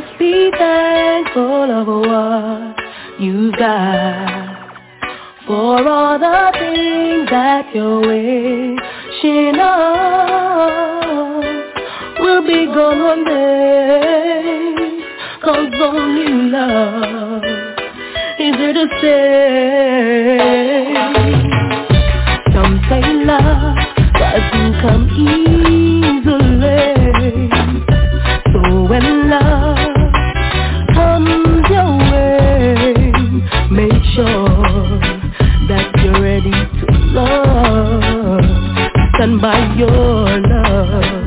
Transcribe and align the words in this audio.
just 0.00 0.18
be 0.18 0.50
thankful 0.56 1.70
of 1.72 1.86
what 1.88 2.76
you've 3.18 3.54
got. 3.56 4.68
For 5.46 5.88
all 5.88 6.18
the 6.18 6.52
things 6.58 7.30
that 7.30 7.74
you're 7.74 8.00
wishing 8.00 9.58
on 9.58 10.44
Will 12.20 12.42
be 12.46 12.66
gone 12.66 13.02
one 13.02 13.24
day. 13.24 15.02
Cause 15.42 15.72
only 15.82 16.32
love 16.52 17.42
is 18.38 18.56
here 18.56 18.74
to 18.74 18.86
stay. 18.98 20.38
Some 22.52 22.80
say 22.88 23.02
love 23.24 23.76
doesn't 24.14 24.80
come 24.80 25.04
easily. 25.16 26.58
So 28.52 28.60
when 28.88 29.30
love 29.30 29.77
by 39.36 39.74
your 39.76 40.40
love. 40.40 41.17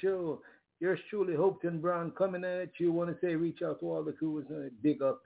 show. 0.00 0.40
Yours 0.80 0.98
truly, 1.10 1.34
Hopeton 1.34 1.80
Brown, 1.80 2.10
coming 2.12 2.44
at 2.44 2.70
you. 2.78 2.92
Want 2.92 3.10
to 3.10 3.26
say 3.26 3.34
reach 3.34 3.62
out 3.62 3.80
to 3.80 3.86
all 3.86 4.02
the 4.02 4.12
crew. 4.12 4.44
Big 4.82 5.00
uh, 5.00 5.10
up, 5.10 5.22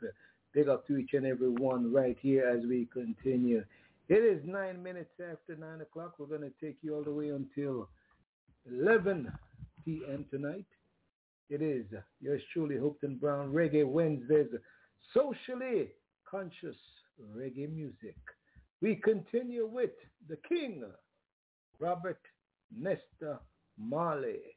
big 0.52 0.68
up 0.68 0.86
to 0.86 0.96
each 0.96 1.14
and 1.14 1.24
every 1.24 1.48
one 1.48 1.92
right 1.92 2.16
here 2.20 2.46
as 2.46 2.64
we 2.66 2.88
continue. 2.92 3.64
It 4.08 4.14
is 4.14 4.40
nine 4.44 4.82
minutes 4.82 5.12
after 5.20 5.56
nine 5.58 5.80
o'clock. 5.80 6.14
We're 6.18 6.26
going 6.26 6.42
to 6.42 6.52
take 6.64 6.76
you 6.82 6.94
all 6.94 7.02
the 7.02 7.12
way 7.12 7.30
until 7.30 7.88
11 8.70 9.32
p.m. 9.84 10.24
tonight. 10.30 10.66
It 11.48 11.62
is 11.62 11.86
yours 12.20 12.42
truly, 12.52 12.76
Hopeton 12.76 13.20
Brown, 13.20 13.52
Reggae 13.52 13.86
Wednesdays, 13.86 14.48
socially 15.14 15.88
conscious 16.28 16.76
reggae 17.36 17.72
music. 17.72 18.16
We 18.82 18.96
continue 18.96 19.66
with 19.66 19.90
the 20.28 20.36
King, 20.48 20.84
Robert 21.78 22.20
Nesta 22.76 23.40
Marley. 23.78 24.56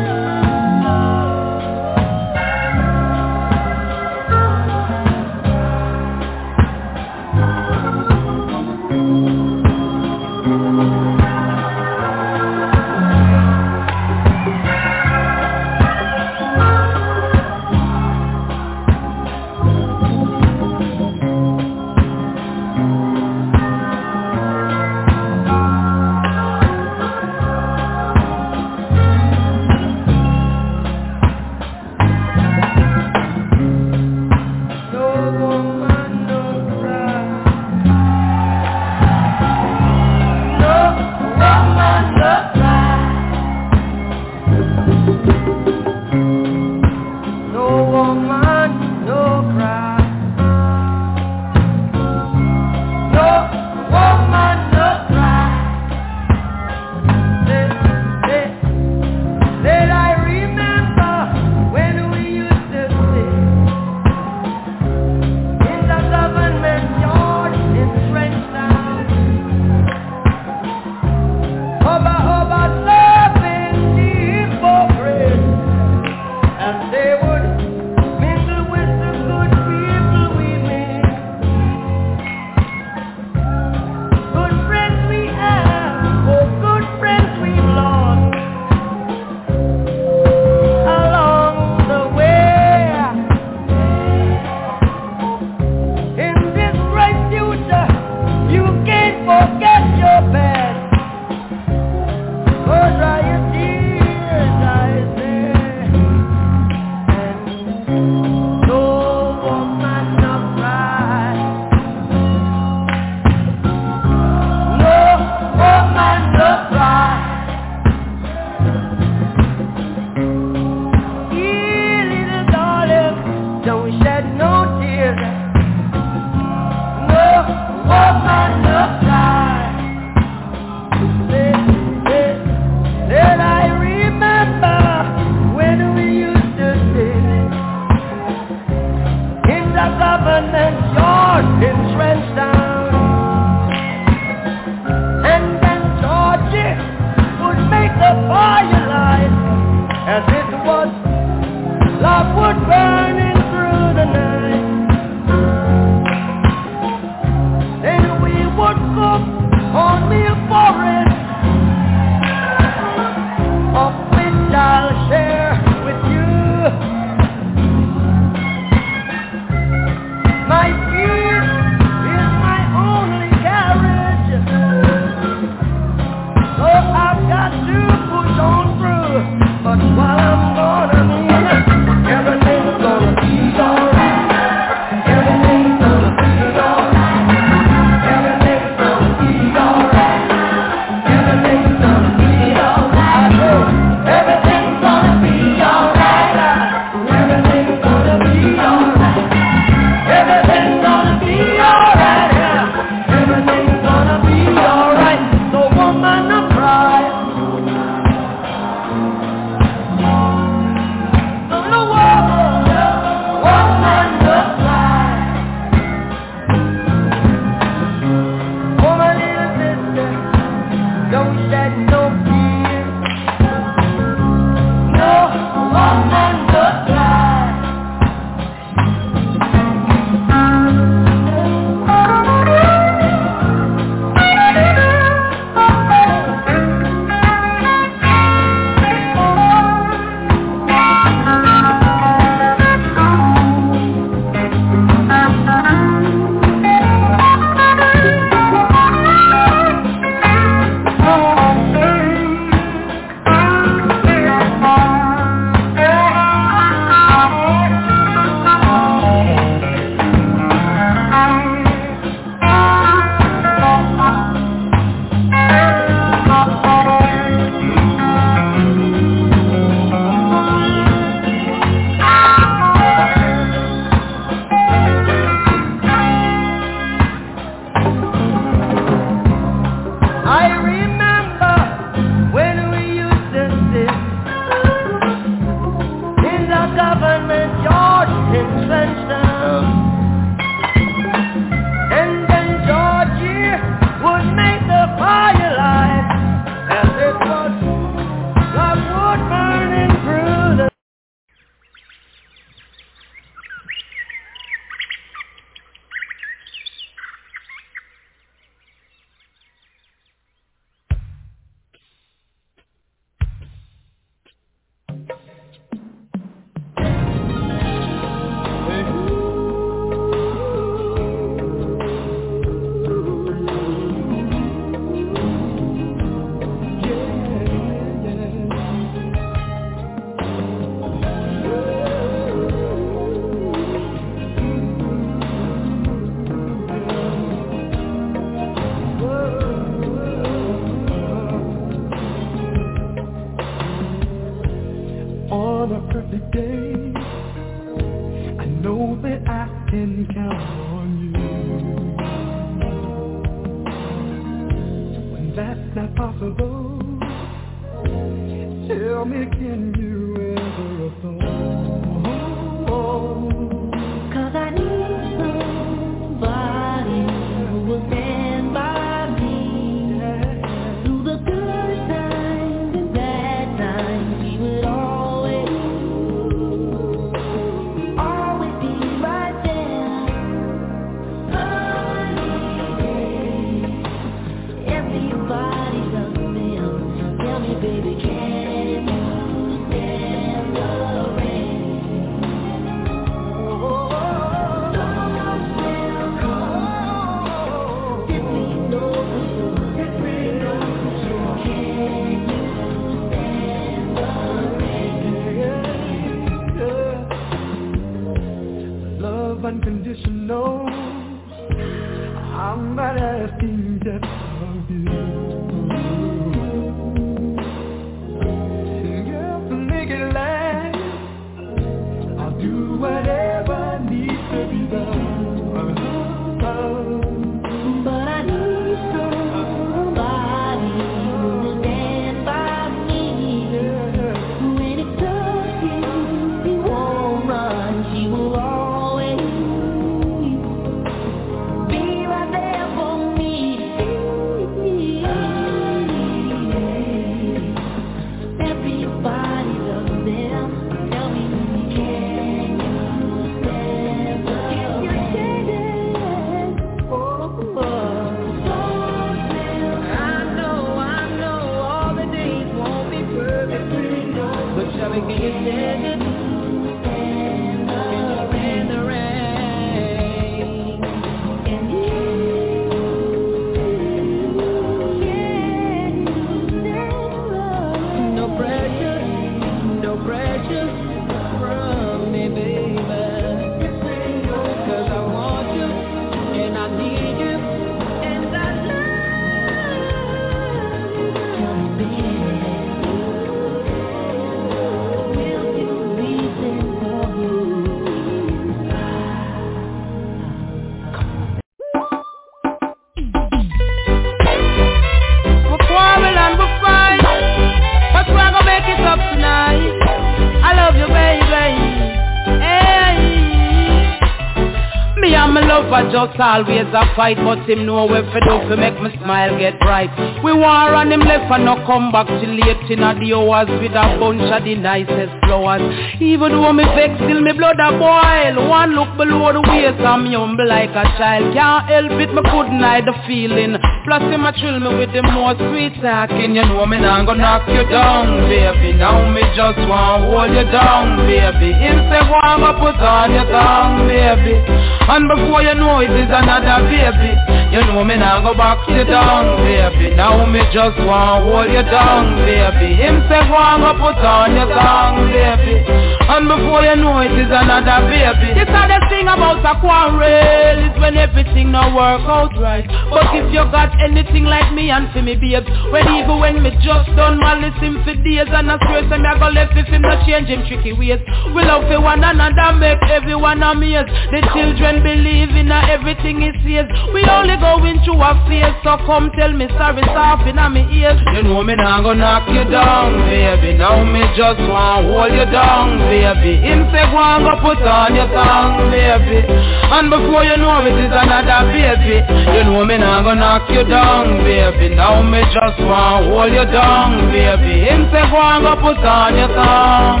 Just 516.16 516.20
always 516.20 516.66
a 516.72 516.94
fight 516.94 517.16
But 517.16 517.48
him 517.48 517.66
know 517.66 517.86
where 517.86 518.02
for 518.12 518.20
do 518.20 518.48
to 518.48 518.56
make 518.56 518.80
me 518.80 518.90
smile 519.02 519.38
get 519.38 519.58
bright. 519.60 519.90
We 520.22 520.32
war 520.32 520.74
on 520.74 520.92
him 520.92 521.00
left 521.00 521.30
and 521.32 521.44
no 521.44 521.56
come 521.66 521.92
back 521.92 522.06
till 522.06 522.34
late 522.34 522.70
in 522.70 522.80
the 522.80 523.14
hours 523.14 523.48
With 523.60 523.72
a 523.72 523.98
bunch 523.98 524.22
of 524.22 524.44
the 524.44 524.54
nicest 524.54 525.12
flowers 525.24 525.62
Even 526.00 526.32
though 526.32 526.52
me 526.52 526.64
vex 526.64 526.94
still 526.96 527.20
me 527.20 527.32
blood 527.32 527.58
a 527.60 527.78
boil. 527.78 528.48
One 528.48 528.74
look 528.74 528.96
below 528.96 529.32
the 529.32 529.42
waist 529.42 529.80
I'm 529.80 530.06
humble 530.06 530.48
like 530.48 530.70
a 530.70 530.84
child. 530.98 531.34
Can't 531.34 531.66
help 531.68 531.92
it 531.92 532.10
me 532.14 532.22
couldn't 532.30 532.60
hide 532.60 532.86
the 532.86 532.94
feeling 533.06 533.56
Plus 533.84 534.00
him 534.08 534.24
a 534.24 534.32
thrill 534.32 534.60
me 534.60 534.80
with 534.80 534.92
the 534.96 535.02
more 535.12 535.36
sweet 535.36 535.76
talking 535.84 536.34
You 536.34 536.42
know 536.48 536.64
me 536.64 536.80
not 536.80 537.04
gonna 537.04 537.20
knock 537.20 537.44
you 537.48 537.68
down 537.68 538.28
baby. 538.32 538.72
Now 538.72 539.04
me 539.12 539.20
just 539.36 539.60
want 539.68 540.08
hold 540.08 540.32
you 540.32 540.44
down 540.48 541.04
baby. 541.04 541.52
Him 541.52 541.84
say 541.92 542.00
go 542.08 542.16
on 542.16 542.40
put 542.56 542.80
on 542.80 543.12
your 543.12 543.28
tongue 543.28 543.84
baby? 543.84 544.40
And 544.88 545.04
before 545.04 545.42
you 545.44 545.54
know 545.54 545.84
it 545.84 545.92
is 545.92 546.08
another 546.08 546.64
baby 546.64 547.43
You 547.54 547.62
know 547.70 547.84
me 547.84 547.94
now 547.94 548.18
go 548.18 548.34
back 548.34 548.66
you 548.66 548.82
down, 548.82 549.38
baby. 549.46 549.94
Now 549.94 550.26
me 550.26 550.42
just 550.50 550.74
want 550.82 551.22
hold 551.22 551.46
you 551.46 551.62
down, 551.62 552.18
baby. 552.26 552.74
Him 552.74 553.06
say 553.06 553.22
go 553.30 553.38
on 553.38 553.62
go 553.62 553.70
put 553.78 554.02
on 554.02 554.34
your 554.34 554.50
tongue, 554.50 555.06
baby. 555.06 555.62
And 556.04 556.26
before 556.26 556.66
you 556.66 556.74
know 556.82 556.98
it 556.98 557.14
is 557.14 557.30
another 557.30 557.86
baby. 557.86 558.34
This 558.34 558.50
the 558.50 558.78
thing 558.92 559.08
about 559.08 559.40
a 559.40 559.54
quarrel 559.56 560.58
Is 560.60 560.76
when 560.82 560.98
everything 560.98 561.48
not 561.54 561.72
work 561.72 562.04
out 562.04 562.34
right. 562.36 562.66
But 562.90 563.08
if 563.16 563.32
you 563.32 563.40
got 563.48 563.72
anything 563.80 564.28
like 564.28 564.52
me 564.52 564.68
and 564.68 564.92
for 564.92 565.00
me 565.00 565.16
babes 565.16 565.48
When 565.72 565.86
even 565.96 566.20
when 566.20 566.42
me 566.42 566.50
just 566.60 566.90
done 566.92 567.22
malice 567.22 567.56
him 567.62 567.80
for 567.88 567.96
days 568.04 568.28
And 568.28 568.52
I 568.52 568.58
swear 568.68 568.84
say 568.84 568.98
me 569.00 569.08
I 569.08 569.16
go 569.16 569.32
left 569.32 569.56
if 569.56 569.70
him 569.70 569.80
not 569.80 570.04
change 570.04 570.28
him 570.28 570.44
tricky 570.44 570.74
ways. 570.76 571.00
We 571.32 571.40
love 571.40 571.70
for 571.72 571.80
one 571.80 572.04
another 572.04 572.52
make 572.58 572.82
everyone 572.90 573.40
amazed. 573.40 573.88
The 574.12 574.20
children 574.34 574.82
believe 574.84 575.32
in 575.32 575.48
everything 575.54 576.20
he 576.20 576.34
says 576.44 576.68
We 576.92 577.00
only 577.08 577.40
going 577.44 577.76
through 577.84 578.00
a 578.00 578.16
phase 578.24 578.56
So 578.64 578.80
come 578.88 579.12
tell 579.12 579.32
me 579.36 579.44
sorry 579.60 579.84
soft 579.92 580.24
in 580.24 580.40
my 580.40 580.48
ears. 580.72 580.96
You 581.12 581.22
know 581.28 581.44
me 581.44 581.54
not 581.60 581.84
gonna 581.84 582.00
knock 582.00 582.24
you 582.32 582.44
down 582.48 582.96
baby. 583.04 583.60
Now 583.60 583.84
me 583.84 584.00
just 584.16 584.40
want 584.48 584.88
hold 584.88 585.12
you 585.12 585.28
down 585.28 585.76
baby. 585.92 586.40
Him 586.40 586.64
say 586.72 586.84
go 586.88 586.96
and 586.96 587.20
go 587.28 587.36
put 587.44 587.60
on 587.60 587.92
your 587.92 588.08
tongue 588.08 588.72
baby. 588.72 589.20
And 589.28 589.92
before 589.92 590.24
you 590.24 590.40
know 590.40 590.64
it 590.64 590.72
is 590.80 590.88
another 590.88 591.44
baby. 591.52 592.00
You 592.32 592.42
know 592.48 592.64
me 592.64 592.80
not 592.80 593.04
gonna 593.04 593.20
knock 593.20 593.44
you 593.52 593.64
down 593.68 594.24
baby. 594.24 594.72
Now 594.74 595.04
me 595.04 595.20
just 595.28 595.60
want 595.60 596.08
hold 596.08 596.32
you 596.32 596.46
down 596.48 597.12
baby. 597.12 597.68
Him 597.68 597.92
say 597.92 598.08
go 598.08 598.16
and 598.16 598.40
go 598.48 598.56
put 598.64 598.80
on 598.80 599.20
your 599.20 599.28
tongue. 599.28 600.00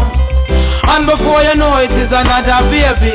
And 0.88 1.04
before 1.06 1.42
you 1.44 1.54
know 1.60 1.76
it 1.76 1.92
is 1.92 2.08
another 2.08 2.64
baby 2.72 3.12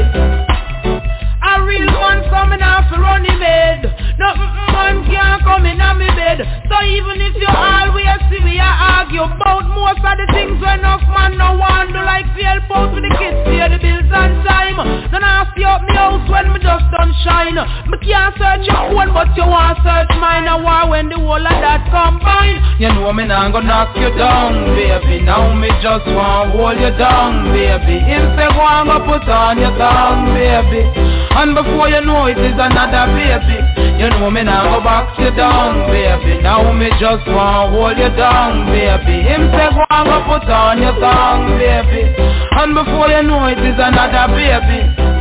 a 1.41 1.63
real 1.63 1.88
man 1.88 2.28
coming 2.30 2.62
off 2.62 2.91
a 2.91 2.97
running 2.99 3.39
bed. 3.39 3.88
No 4.19 4.36
man 4.36 5.08
can't 5.08 5.41
come 5.43 5.65
in 5.65 5.80
on 5.80 5.97
me 5.97 6.08
bed. 6.12 6.43
So 6.67 6.75
even 6.84 7.23
if 7.23 7.36
you 7.39 7.47
always 7.47 8.19
see 8.28 8.43
me 8.43 8.60
I 8.60 8.99
argue 8.99 9.23
about 9.23 9.63
most 9.71 10.04
of 10.04 10.15
the 10.19 10.28
things 10.36 10.60
when 10.60 10.84
enough 10.84 11.04
man 11.08 11.39
no 11.39 11.56
want 11.56 11.95
do 11.95 12.02
Like 12.04 12.28
feel 12.36 12.60
out 12.60 12.91
with 12.91 13.08
the 13.08 13.12
kids 13.15 13.39
pay 13.47 13.63
the 13.71 13.80
bills 13.80 14.12
on 14.12 14.43
time. 14.43 14.78
Then 15.12 15.23
I 15.23 15.47
see 15.56 15.63
up 15.63 15.82
me 15.88 15.95
house 15.95 16.28
when 16.28 16.52
me 16.52 16.60
just 16.60 16.86
done 16.91 17.15
shine. 17.23 17.56
Me 17.56 17.95
can't 18.04 18.36
search 18.36 18.67
your 18.67 18.91
phone 18.91 19.15
but 19.15 19.32
you 19.39 19.47
want 19.47 19.80
search 19.80 20.12
mine. 20.19 20.43
I 20.43 20.60
war 20.60 20.91
when 20.91 21.08
the 21.08 21.15
whole 21.15 21.39
of 21.39 21.58
that 21.63 21.88
combine. 21.88 22.60
You 22.84 22.91
know 22.91 23.12
me 23.15 23.23
not 23.28 23.56
gonna 23.56 23.67
knock 23.67 23.95
you 23.95 24.12
down 24.19 24.75
baby. 24.75 25.23
Now 25.23 25.56
me 25.56 25.71
just 25.80 26.04
want 26.12 26.52
hold 26.52 26.80
you 26.80 26.91
down 26.99 27.52
baby. 27.56 28.04
Him 28.04 28.36
say 28.36 28.52
go 28.52 28.63
and 28.63 28.91
go 28.91 28.97
put 29.08 29.23
on 29.28 29.56
your 29.56 29.71
tongue 29.80 30.36
baby 30.36 31.10
and 31.39 31.56
before 31.56 31.88
you 31.88 32.02
know 32.04 32.28
it 32.28 32.38
is 32.38 32.58
another 32.60 33.08
baby. 33.15 33.58
You 33.95 34.10
know 34.12 34.30
me 34.30 34.43
now 34.43 34.75
go 34.75 34.84
back 34.84 35.17
you 35.19 35.32
down 35.32 35.88
baby. 35.88 36.41
Now 36.43 36.67
me 36.73 36.91
just 36.99 37.23
want 37.28 37.71
hold 37.71 37.97
you 37.97 38.12
down 38.15 38.67
baby. 38.67 39.23
Him 39.23 39.47
say 39.56 39.71
go 39.71 39.84
and 39.88 40.06
go 40.08 40.19
put 40.28 40.47
on 40.52 40.84
your 40.84 40.95
tongue 40.99 41.56
baby. 41.56 42.12
And 42.60 42.75
before 42.75 43.08
you 43.08 43.23
know 43.23 43.47
it 43.47 43.60
is 43.60 43.80
another 43.80 44.36
baby 44.36 45.18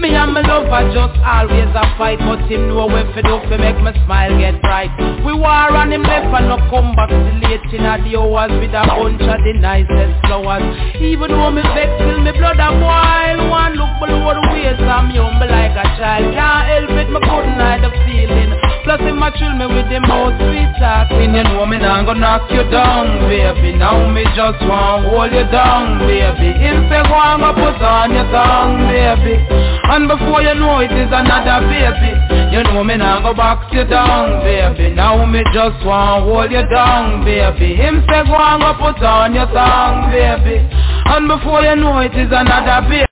me 0.00 0.16
and 0.16 0.32
my 0.32 0.40
lover 0.40 0.88
just 0.96 1.16
always 1.20 1.68
a 1.76 1.84
fight 2.00 2.18
But 2.24 2.40
him 2.48 2.72
know 2.72 2.88
when 2.88 3.04
fi 3.12 3.20
do 3.20 3.36
fi 3.46 3.56
make 3.60 3.76
my 3.84 3.92
smile 4.08 4.32
get 4.40 4.60
bright. 4.64 4.90
We 5.22 5.36
war 5.36 5.68
on 5.76 5.92
him 5.92 6.02
left 6.02 6.32
and 6.32 6.48
no 6.48 6.56
come 6.72 6.96
back 6.96 7.12
till 7.12 7.36
late 7.44 7.68
in 7.68 7.84
the 7.84 8.16
hours 8.16 8.52
With 8.56 8.72
a 8.72 8.82
bunch 8.88 9.20
of 9.20 9.38
the 9.44 9.52
nicest 9.60 10.16
flowers. 10.24 10.64
Even 10.96 11.28
though 11.28 11.52
me 11.52 11.62
vex 11.76 11.92
till 12.00 12.18
me 12.24 12.32
blood 12.32 12.56
a 12.56 12.68
boil 12.80 13.38
One 13.52 13.76
look 13.76 13.92
below 14.00 14.32
the 14.40 14.44
waist 14.56 14.80
I'm 14.80 15.12
humble 15.12 15.46
like 15.46 15.76
a 15.76 15.84
child. 16.00 16.32
Can't 16.32 16.64
help 16.64 16.96
it, 16.96 17.08
me 17.12 17.20
couldn't 17.20 17.60
hide 17.60 17.84
the 17.84 17.92
feeling. 18.08 18.56
Plus 18.88 19.00
him 19.04 19.20
a 19.20 19.28
chill 19.36 19.52
me 19.52 19.68
with 19.68 19.92
the 19.92 20.00
most 20.00 20.40
sweet 20.40 20.72
talking 20.80 21.36
You 21.36 21.44
know 21.44 21.68
me 21.68 21.76
not 21.76 22.08
gonna 22.08 22.24
knock 22.24 22.48
you 22.48 22.64
down, 22.72 23.28
baby. 23.28 23.76
Now 23.76 24.08
me 24.08 24.24
just 24.32 24.64
want 24.64 25.04
hold 25.12 25.28
you 25.28 25.44
down, 25.52 26.00
baby. 26.08 26.56
Him 26.56 26.88
say 26.88 27.04
go 27.04 27.16
and 27.20 27.44
go 27.44 27.52
put 27.52 27.76
on 27.84 28.16
your 28.16 28.24
tongue, 28.32 28.88
baby 28.88 29.60
and 29.90 30.06
before 30.06 30.40
you 30.40 30.54
know 30.54 30.78
it 30.78 30.92
is 30.94 31.10
another 31.10 31.66
baby. 31.66 32.14
You 32.54 32.62
know 32.62 32.84
me 32.84 32.96
now 32.96 33.20
go 33.22 33.34
box 33.34 33.74
you 33.74 33.84
down, 33.84 34.38
baby. 34.46 34.94
Now 34.94 35.26
me 35.26 35.42
just 35.52 35.84
want 35.84 36.24
hold 36.24 36.52
you 36.52 36.62
down, 36.70 37.24
baby. 37.24 37.74
Him 37.74 38.06
say 38.06 38.22
go 38.22 38.38
and 38.38 38.62
go 38.62 38.70
put 38.78 39.02
on 39.02 39.34
your 39.34 39.50
tongue, 39.50 40.10
baby. 40.14 40.62
And 41.10 41.26
before 41.26 41.62
you 41.62 41.74
know 41.74 41.98
it 41.98 42.14
is 42.14 42.30
another 42.30 42.86
baby. 42.86 43.06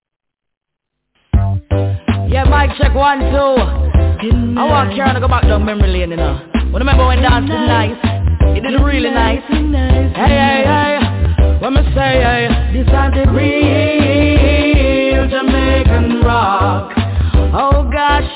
Yeah, 2.31 2.47
mic 2.47 2.77
check 2.79 2.95
one, 2.95 3.27
two. 3.35 3.59
I 4.59 4.63
want 4.63 4.95
Karen 4.95 5.15
to 5.15 5.21
go 5.21 5.27
back 5.27 5.43
down 5.43 5.65
memory 5.65 5.91
lane, 5.91 6.11
you 6.11 6.17
know. 6.17 6.39
When 6.71 6.79
remember 6.79 7.07
when 7.07 7.23
dancing 7.23 7.67
nice 7.67 7.99
You 8.55 8.63
did 8.63 8.79
really 8.83 9.11
nice. 9.11 9.43
Hey, 9.49 10.31
hey, 10.31 10.63
hey. 10.63 11.59
When 11.61 11.75
me 11.75 11.83
say, 11.95 12.23
hey 12.23 12.49
This 12.73 12.87
is 12.87 12.93
the 12.93 13.27
real 13.33 13.59
Jamaican 15.99 16.23
rock. 16.25 16.93
Oh 17.55 17.89
gosh, 17.91 18.29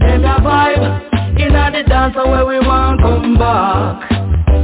them 0.00 0.24
a 0.24 0.38
vibe 0.40 1.40
Inna 1.40 1.70
the 1.72 1.88
dance 1.88 2.14
where 2.16 2.46
we 2.46 2.58
want 2.60 3.00
come 3.00 3.38
back. 3.38 4.10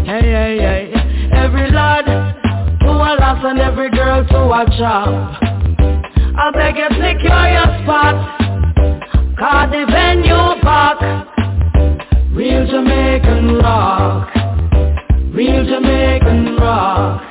Hey, 0.07 0.21
hey, 0.21 0.59
hey. 0.59 1.31
Every 1.33 1.71
lad 1.71 2.05
to 2.05 2.89
a 2.89 3.11
lass 3.19 3.45
and 3.45 3.59
every 3.59 3.91
girl 3.91 4.27
to 4.27 4.37
a 4.37 4.67
chop. 4.79 5.43
I 6.35 6.51
beg 6.53 6.77
you 6.77 6.89
secure 6.89 7.49
your 7.49 7.83
spot. 7.83 8.39
Cause 9.39 9.71
the 9.71 9.87
venue 9.91 10.63
back. 10.63 11.01
Real 12.33 12.67
Jamaican 12.67 13.57
rock. 13.57 14.29
Real 15.35 15.65
Jamaican 15.65 16.57
rock. 16.57 17.23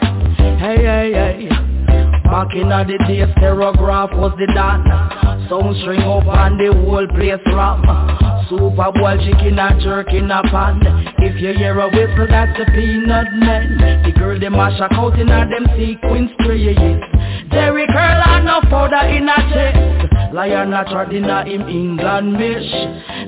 Hey, 0.59 0.77
hey, 0.77 1.13
hey 1.13 1.70
Back 2.31 2.55
in 2.55 2.69
the 2.69 2.97
days, 3.09 3.27
Terrograph 3.43 4.15
was 4.15 4.31
the 4.39 4.47
dan 4.55 4.87
Sound 5.51 5.75
string 5.83 5.99
up 5.99 6.23
and 6.23 6.55
the 6.55 6.71
whole 6.71 7.03
place 7.11 7.43
ram 7.51 7.83
Super 8.47 8.87
bowl 8.95 9.19
chicken 9.19 9.59
and 9.59 9.81
jerk 9.83 10.07
in 10.15 10.31
a 10.31 10.41
pan. 10.47 10.79
If 11.19 11.41
you 11.41 11.51
hear 11.51 11.77
a 11.77 11.91
whistle, 11.91 12.27
that's 12.31 12.55
a 12.55 12.63
peanut 12.71 13.35
man. 13.35 14.03
The 14.07 14.13
girl, 14.17 14.39
they 14.39 14.47
mash 14.47 14.79
a 14.79 14.87
out 14.95 15.19
in 15.19 15.27
a 15.27 15.43
them 15.43 15.67
sequins 15.75 16.31
trays 16.39 16.79
Jerry 17.51 17.85
curl 17.91 18.23
and 18.23 18.45
no 18.45 18.61
powder 18.71 19.11
in 19.11 19.27
a 19.27 19.35
chest. 19.51 20.33
Lion 20.33 20.71
a 20.71 20.85
trot 20.85 21.13
in 21.13 21.25
a 21.25 21.43
him 21.43 21.67
England 21.67 22.31
mish 22.39 22.71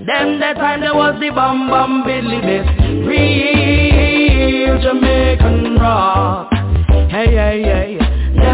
Them 0.07 0.39
the 0.39 0.55
time 0.55 0.79
there 0.79 0.95
was 0.95 1.19
the 1.19 1.27
bam 1.27 1.67
bam 1.67 2.07
billy 2.07 2.39
best. 2.39 2.71
Real 3.03 4.79
Jamaican 4.79 5.75
rock. 5.75 6.47
Hey, 7.11 7.35
hey, 7.35 7.63
hey 7.63 8.02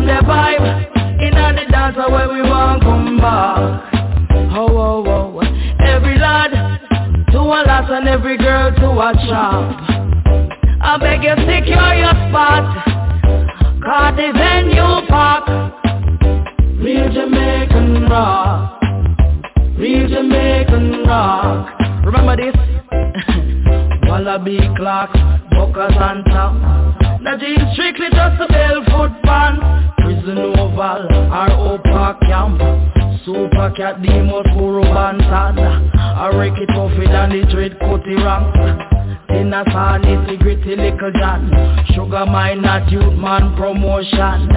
the 0.09 0.25
vibe. 0.25 1.21
In 1.21 1.35
the 1.35 1.65
dance 1.69 1.95
where 1.97 2.29
we 2.33 2.41
won't 2.41 2.81
come 2.81 3.17
back 3.17 3.93
Oh, 4.55 4.67
oh, 4.71 5.03
oh 5.05 5.39
Every 5.85 6.17
lad 6.17 6.51
to 7.31 7.37
a 7.37 7.59
lass 7.67 7.89
and 7.91 8.07
every 8.07 8.37
girl 8.37 8.71
to 8.71 8.87
a 8.87 9.13
chap 9.27 9.85
I 10.81 10.97
beg 10.97 11.23
you 11.23 11.35
secure 11.35 11.93
your 11.93 12.15
spot. 12.29 12.63
Cause 13.83 14.15
the 14.15 14.31
venue 14.33 15.07
pack 15.09 15.43
Real 16.79 17.11
Jamaican 17.11 18.09
rock. 18.09 18.81
Real 19.77 20.07
Jamaican 20.07 21.03
rock. 21.05 21.77
Remember 22.05 22.37
this? 22.37 22.55
Wallaby 24.09 24.59
clock 24.77 25.38
buckers 25.59 25.97
on 25.99 26.23
top. 26.31 26.55
The 27.19 27.35
jeans 27.35 27.73
strictly 27.73 28.07
just 28.11 28.39
a 28.39 28.47
bell 28.47 28.79
foot 28.87 29.11
pan. 29.23 29.59
Prison 29.99 30.37
oval, 30.55 31.03
or 31.35 31.51
Opa 31.75 32.15
camp. 32.21 32.59
Super 33.25 33.69
cat 33.75 34.01
demon 34.01 34.43
for 34.55 34.79
Banton. 34.81 35.59
I 35.99 36.31
wreck 36.37 36.57
it 36.57 36.71
off 36.71 36.93
it 36.95 37.11
and 37.11 37.31
the 37.33 37.43
dread 37.51 37.77
cutty 37.79 38.15
rank. 38.15 38.55
In 39.35 39.53
a 39.53 39.63
son, 39.67 40.01
nitty 40.03 40.39
gritty 40.39 40.75
little 40.77 41.11
John. 41.19 41.51
Sugar 41.93 42.25
mine, 42.25 42.61
not 42.61 42.89
youth 42.89 43.13
man 43.19 43.55
promotion. 43.57 44.47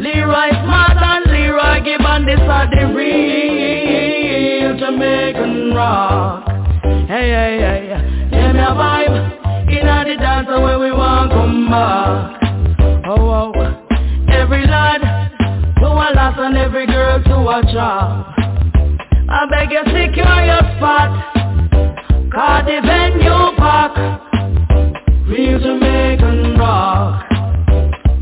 Leroy 0.00 0.50
Smart 0.64 0.96
and 0.96 1.26
Leroy 1.30 1.84
Gibbon, 1.84 2.24
this 2.24 2.40
are 2.40 2.68
the 2.70 2.86
real 2.94 4.78
Jamaican 4.78 5.74
rock. 5.74 6.48
Hey, 7.06 7.28
hey, 7.36 7.58
hey, 7.60 8.28
give 8.30 8.54
me 8.54 8.60
a 8.60 8.72
vibe 8.72 9.47
Inna 9.70 10.04
the 10.06 10.16
dance 10.16 10.48
where 10.48 10.78
we 10.78 10.90
want 10.90 11.30
come 11.30 11.68
back 11.70 12.40
Oh, 13.06 13.52
oh. 13.52 13.52
Every 14.28 14.66
lad 14.66 15.02
to 15.76 15.86
a 15.86 16.08
lot 16.14 16.38
and 16.38 16.56
every 16.56 16.86
girl 16.86 17.22
to 17.22 17.34
a 17.34 17.72
job 17.72 18.34
I 19.30 19.46
beg 19.50 19.70
you 19.70 19.82
secure 19.84 20.44
your 20.44 20.64
spot. 20.76 21.34
Cause 22.32 22.64
the 22.64 22.80
venue 22.82 23.56
park 23.58 23.96
Real 25.28 25.58
Jamaican 25.60 26.58
rock. 26.58 27.26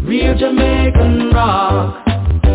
Real 0.03 0.37
Jamaican 0.37 1.31
rock. 1.33 2.05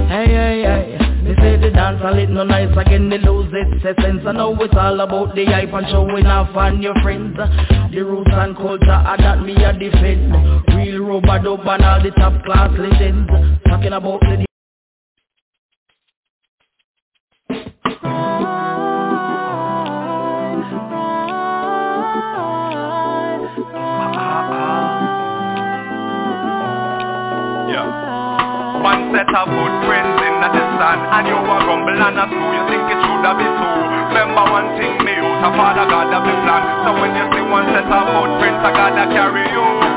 Hey, 0.10 0.28
hey, 0.28 0.64
hey 0.64 1.01
they 1.24 1.36
say 1.36 1.58
the 1.58 1.70
dance 1.70 2.02
a 2.04 2.12
little 2.12 2.46
nice 2.46 2.76
again, 2.78 3.10
they 3.10 3.18
lose 3.20 3.52
its 3.54 3.86
essence 3.86 4.22
I 4.26 4.32
know 4.32 4.56
it's 4.60 4.74
all 4.76 5.00
about 5.00 5.36
the 5.36 5.46
hype 5.46 5.74
and 5.74 5.88
showing 5.90 6.26
off 6.26 6.56
on 6.56 6.82
your 6.82 6.96
friends. 7.02 7.38
The 7.38 8.02
roots 8.02 8.32
and 8.34 8.56
culture, 8.56 8.92
I 8.92 9.18
that 9.18 9.42
me 9.42 9.54
a 9.64 9.74
defend. 9.74 10.34
Real 10.76 11.06
rubber 11.06 11.44
dub 11.44 11.68
and 11.68 11.84
all 11.84 12.02
the 12.02 12.12
top 12.12 12.44
class 12.44 12.72
legends. 12.78 13.30
Talking 13.68 13.94
about 13.94 14.22
the 14.22 14.46
One 28.82 29.14
set 29.14 29.30
of 29.36 29.48
footprints 29.48 30.21
sun 30.82 30.98
And 31.14 31.30
you 31.30 31.38
a 31.38 31.56
rumble 31.70 31.94
and 31.94 32.18
a 32.18 32.26
screw 32.26 32.50
You 32.58 32.64
think 32.66 32.84
it 32.90 32.98
should 33.06 33.22
have 33.22 33.38
been 33.38 33.54
two 33.54 33.82
Remember 34.10 34.44
one 34.50 34.68
thing 34.82 34.98
me 35.06 35.14
out 35.22 35.46
A 35.46 35.50
father 35.54 35.86
God 35.86 36.10
have 36.10 36.26
a 36.26 36.34
plan. 36.42 36.64
So 36.82 36.90
when 36.98 37.14
you 37.14 37.26
see 37.30 37.46
one 37.46 37.70
set 37.70 37.86
of 37.86 38.06
footprints 38.10 38.66
I 38.66 38.72
gotta 38.74 39.06
carry 39.14 39.46
you 39.54 39.91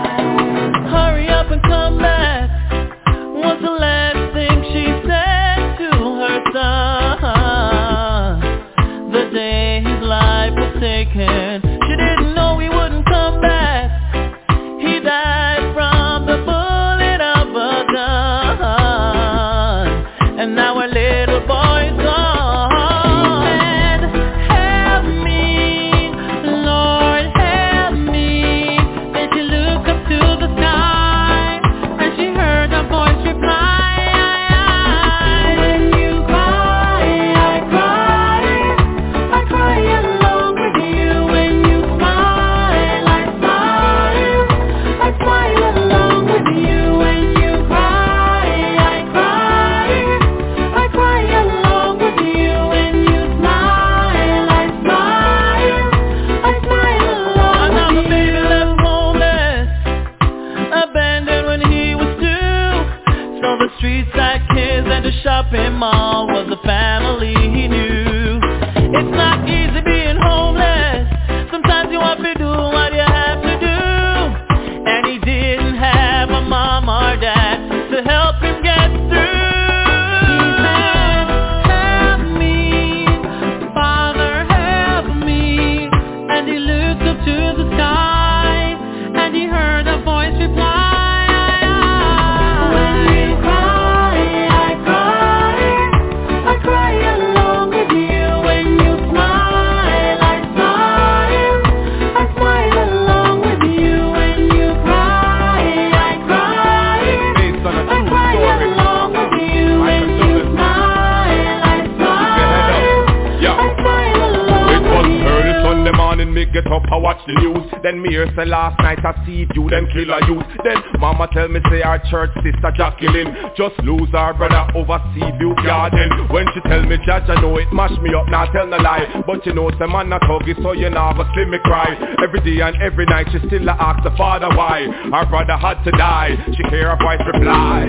the 117.26 117.34
news. 117.40 117.66
Then 117.82 118.02
me 118.02 118.10
hear 118.10 118.28
say 118.37 118.44
last 118.44 118.78
night 118.80 118.98
I 119.04 119.12
see 119.26 119.46
you, 119.54 119.70
them 119.70 119.87
kill 119.92 120.12
a 120.12 120.20
youth. 120.26 120.46
Then 120.64 120.78
mama 120.98 121.28
tell 121.32 121.48
me 121.48 121.60
say 121.70 121.82
our 121.82 121.98
church 122.10 122.30
sister 122.42 122.70
Jacqueline 122.76 123.34
Just 123.56 123.78
lose 123.82 124.08
our 124.14 124.34
brother 124.34 124.66
over 124.76 125.00
Seaview 125.14 125.54
Garden. 125.64 126.28
When 126.28 126.46
she 126.54 126.60
tell 126.68 126.82
me 126.82 126.96
judge, 127.06 127.28
I 127.28 127.40
know 127.40 127.56
it 127.58 127.72
mash 127.72 127.96
me 128.00 128.14
up, 128.14 128.28
not 128.28 128.52
tell 128.52 128.66
no 128.66 128.76
lie. 128.76 129.22
But 129.26 129.44
you 129.46 129.54
know 129.54 129.70
some 129.78 129.92
man 129.92 130.12
a 130.12 130.18
thuggy, 130.20 130.54
so 130.62 130.72
you 130.72 130.90
never 130.90 131.24
see 131.34 131.44
me 131.44 131.58
cry. 131.64 131.96
Every 132.22 132.40
day 132.40 132.60
and 132.60 132.76
every 132.82 133.06
night 133.06 133.28
she 133.32 133.38
still 133.46 133.68
a 133.68 133.72
ask 133.72 134.02
the 134.04 134.14
father 134.16 134.48
why. 134.56 134.87
Our 135.12 135.26
brother 135.26 135.56
had 135.56 135.82
to 135.84 135.90
die, 135.92 136.37
she 136.56 136.62
hear 136.70 136.90
a 136.90 136.96
voice 136.96 137.22
reply. 137.32 137.87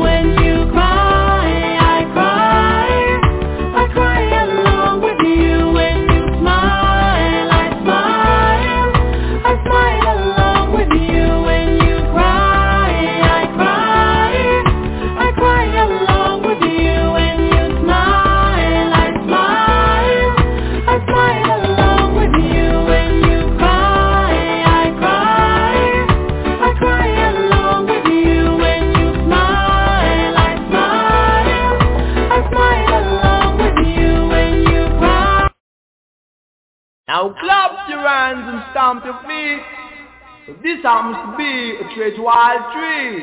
When 0.00 0.44
you 0.44 0.70
cry, 0.72 1.11
Now 37.22 37.32
clap 37.40 37.88
your 37.88 38.00
hands 38.00 38.48
and 38.48 38.64
stamp 38.72 39.04
your 39.04 39.14
feet. 39.22 39.62
So 40.44 40.54
this 40.60 40.82
happens 40.82 41.18
to 41.22 41.36
be 41.38 41.76
a 41.78 41.84
trade 41.94 42.18
wild 42.18 42.72
tree. 42.74 43.22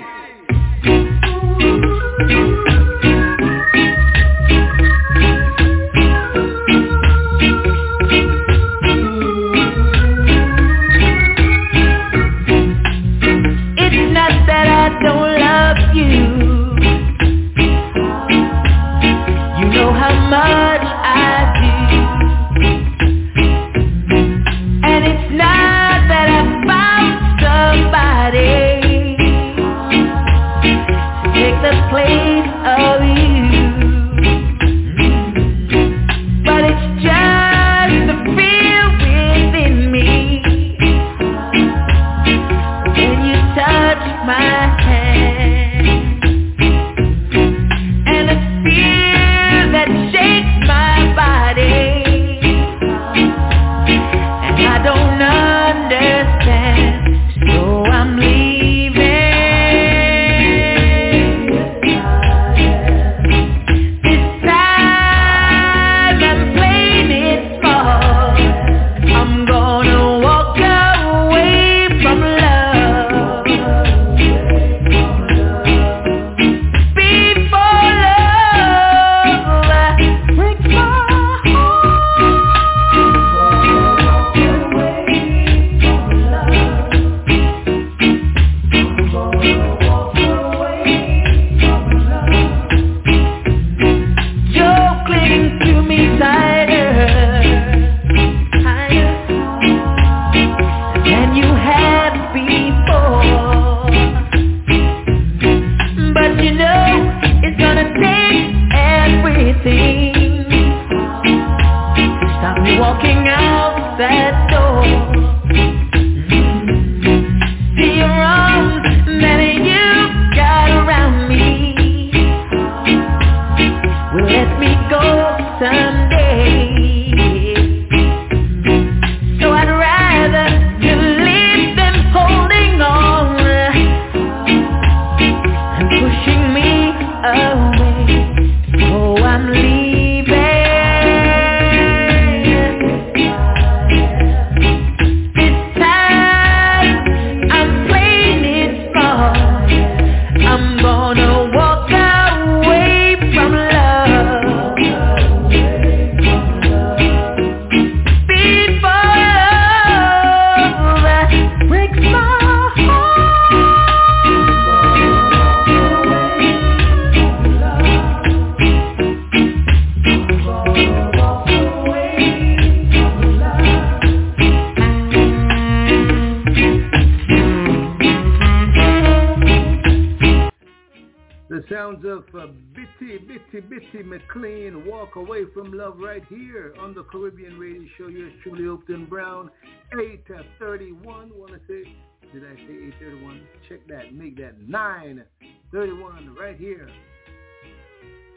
around 189.20 189.50
8 189.94 190.26
to 190.28 190.44
31. 190.60 191.32
Want 191.36 191.52
to 191.52 191.60
say, 191.68 191.92
did 192.34 192.44
I 192.44 192.56
say 192.56 192.88
831? 193.00 193.42
Check 193.68 193.80
that. 193.88 194.14
Make 194.14 194.38
that 194.38 194.60
931 194.68 196.36
right 196.40 196.58
here 196.58 196.90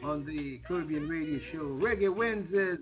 on 0.03 0.25
the 0.25 0.59
Caribbean 0.67 1.07
Radio 1.07 1.39
Show. 1.51 1.79
Reggae 1.81 2.13
Wednesdays, 2.13 2.79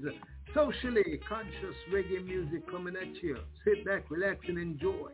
socially 0.54 1.20
conscious 1.30 1.76
reggae 1.94 2.26
music 2.26 2.70
coming 2.70 2.96
at 2.96 3.22
you. 3.22 3.38
Sit 3.64 3.86
back, 3.86 4.10
relax, 4.10 4.40
and 4.48 4.58
enjoy. 4.58 5.12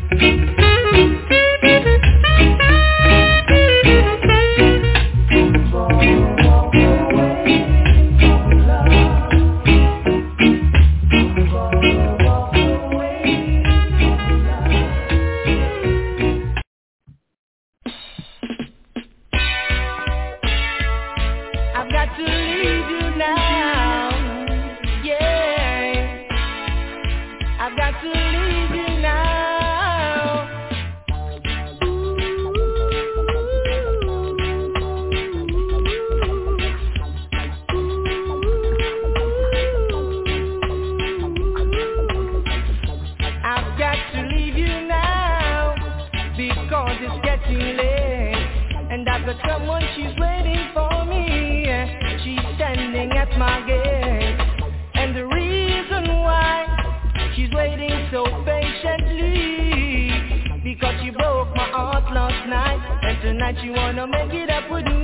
tonight 63.27 63.57
you 63.63 63.73
wanna 63.73 64.07
make 64.07 64.33
it 64.33 64.49
up 64.49 64.71
with 64.71 64.85
me. 64.85 64.96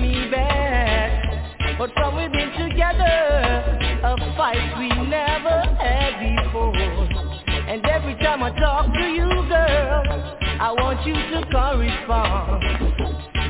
me 0.00 0.30
back. 0.30 1.78
But 1.78 1.90
from 1.94 2.16
we've 2.16 2.32
been 2.32 2.52
together, 2.52 3.60
a 4.02 4.16
fight 4.36 4.78
we 4.78 4.88
never 5.08 5.62
had 5.78 6.18
before. 6.20 6.76
And 7.68 7.84
every 7.86 8.16
time 8.16 8.42
I 8.42 8.50
talk 8.58 8.92
to 8.92 9.06
you, 9.06 9.28
girl, 9.48 10.02
I 10.60 10.72
want 10.72 11.06
you 11.06 11.14
to 11.14 11.46
correspond. 11.52 12.62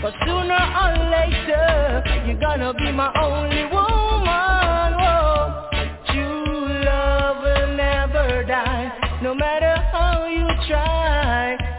But 0.02 0.14
sooner 0.26 0.62
or 0.82 0.92
later, 1.10 2.02
you're 2.26 2.40
gonna 2.40 2.74
be 2.74 2.90
my 2.92 3.12
only 3.20 3.64
woman. 3.64 4.94
Oh, 5.00 5.68
true 6.06 6.84
love 6.84 7.42
will 7.42 7.76
never 7.76 8.44
die, 8.44 8.92
no 9.22 9.34
matter 9.34 9.76
how 9.92 10.26
you 10.26 10.46
try. 10.68 11.69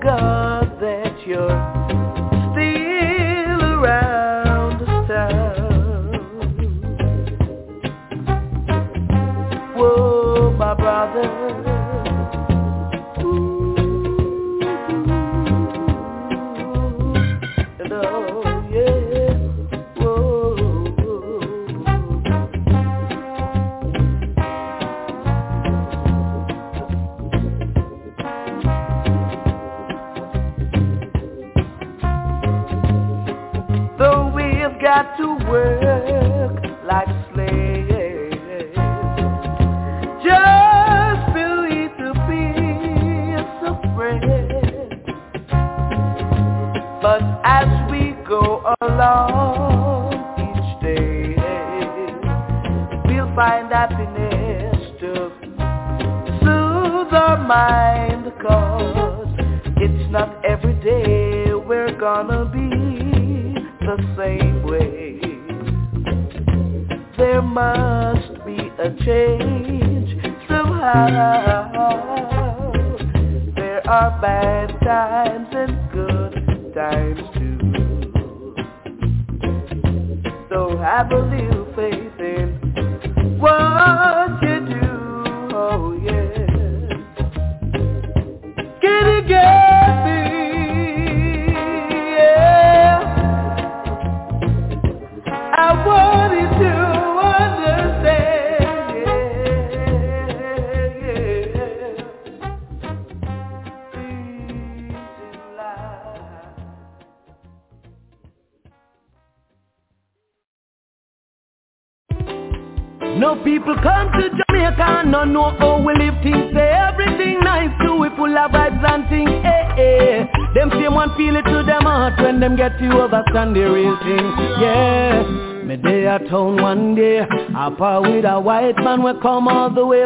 God 0.00 0.80
that 0.80 1.26
you're 1.26 1.81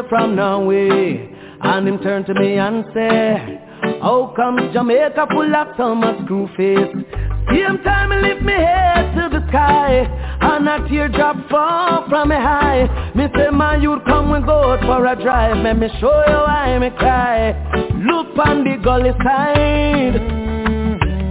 from 0.09 0.37
Norway. 0.37 1.33
And 1.61 1.89
him 1.89 1.99
turn 1.99 2.25
to 2.25 2.35
me 2.35 2.59
and 2.59 2.85
say, 2.95 3.61
How 4.03 4.33
come 4.37 4.71
Jamaica 4.73 5.27
full 5.31 5.55
of 5.55 5.77
summer 5.77 6.17
screw 6.25 6.49
face? 6.57 7.27
Same 7.49 7.79
time 7.85 8.11
I 8.11 8.21
lift 8.21 8.43
me 8.43 8.53
head 8.53 9.15
to 9.15 9.29
the 9.39 9.47
sky 9.49 10.03
And 10.41 10.69
a 10.69 10.89
teardrop 10.89 11.49
fall 11.49 12.09
from 12.09 12.31
me 12.31 12.35
high 12.35 13.13
Me 13.15 13.27
say 13.37 13.51
my 13.51 13.77
youth 13.77 14.03
come 14.05 14.33
we 14.33 14.41
go 14.41 14.77
for 14.83 15.07
a 15.07 15.15
drive 15.15 15.57
Let 15.59 15.79
me 15.79 15.89
show 16.01 16.25
you 16.27 16.35
why 16.35 16.77
me 16.79 16.91
cry 16.99 17.53
Look 18.03 18.37
on 18.39 18.65
the 18.65 18.77
gully 18.83 19.13
side 19.23 20.19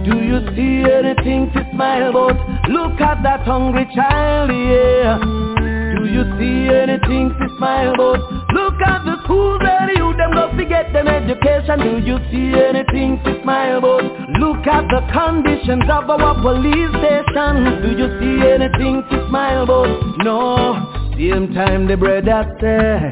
Do 0.08 0.16
you 0.24 0.40
see 0.56 0.90
anything 0.90 1.52
to 1.52 1.70
smile 1.74 2.08
about? 2.10 2.70
Look 2.70 2.98
at 3.00 3.22
that 3.22 3.42
hungry 3.42 3.86
child, 3.94 4.50
yeah 4.50 5.18
Do 5.20 6.06
you 6.08 6.24
see 6.38 6.74
anything 6.74 7.28
to 7.38 7.56
smile 7.58 7.92
about? 7.92 8.35
Look 8.52 8.80
at 8.80 9.04
the 9.04 9.16
schools 9.24 9.60
where 9.60 9.90
you 9.96 10.14
them 10.16 10.32
go 10.32 10.50
forget 10.56 10.92
them 10.92 11.08
education 11.08 11.78
Do 11.80 11.98
you 11.98 12.18
see 12.30 12.58
anything 12.58 13.20
to 13.24 13.42
smile 13.42 13.78
about? 13.78 14.04
Look 14.38 14.66
at 14.66 14.88
the 14.88 15.02
conditions 15.12 15.84
of 15.90 16.10
our 16.10 16.34
police 16.40 16.90
station 17.00 17.82
Do 17.82 17.90
you 17.98 18.08
see 18.20 18.46
anything 18.46 19.02
to 19.10 19.28
smile 19.28 19.64
about? 19.64 20.24
No, 20.24 21.12
same 21.18 21.54
time 21.54 21.88
the 21.88 21.96
brother 21.96 22.44
say 22.60 23.10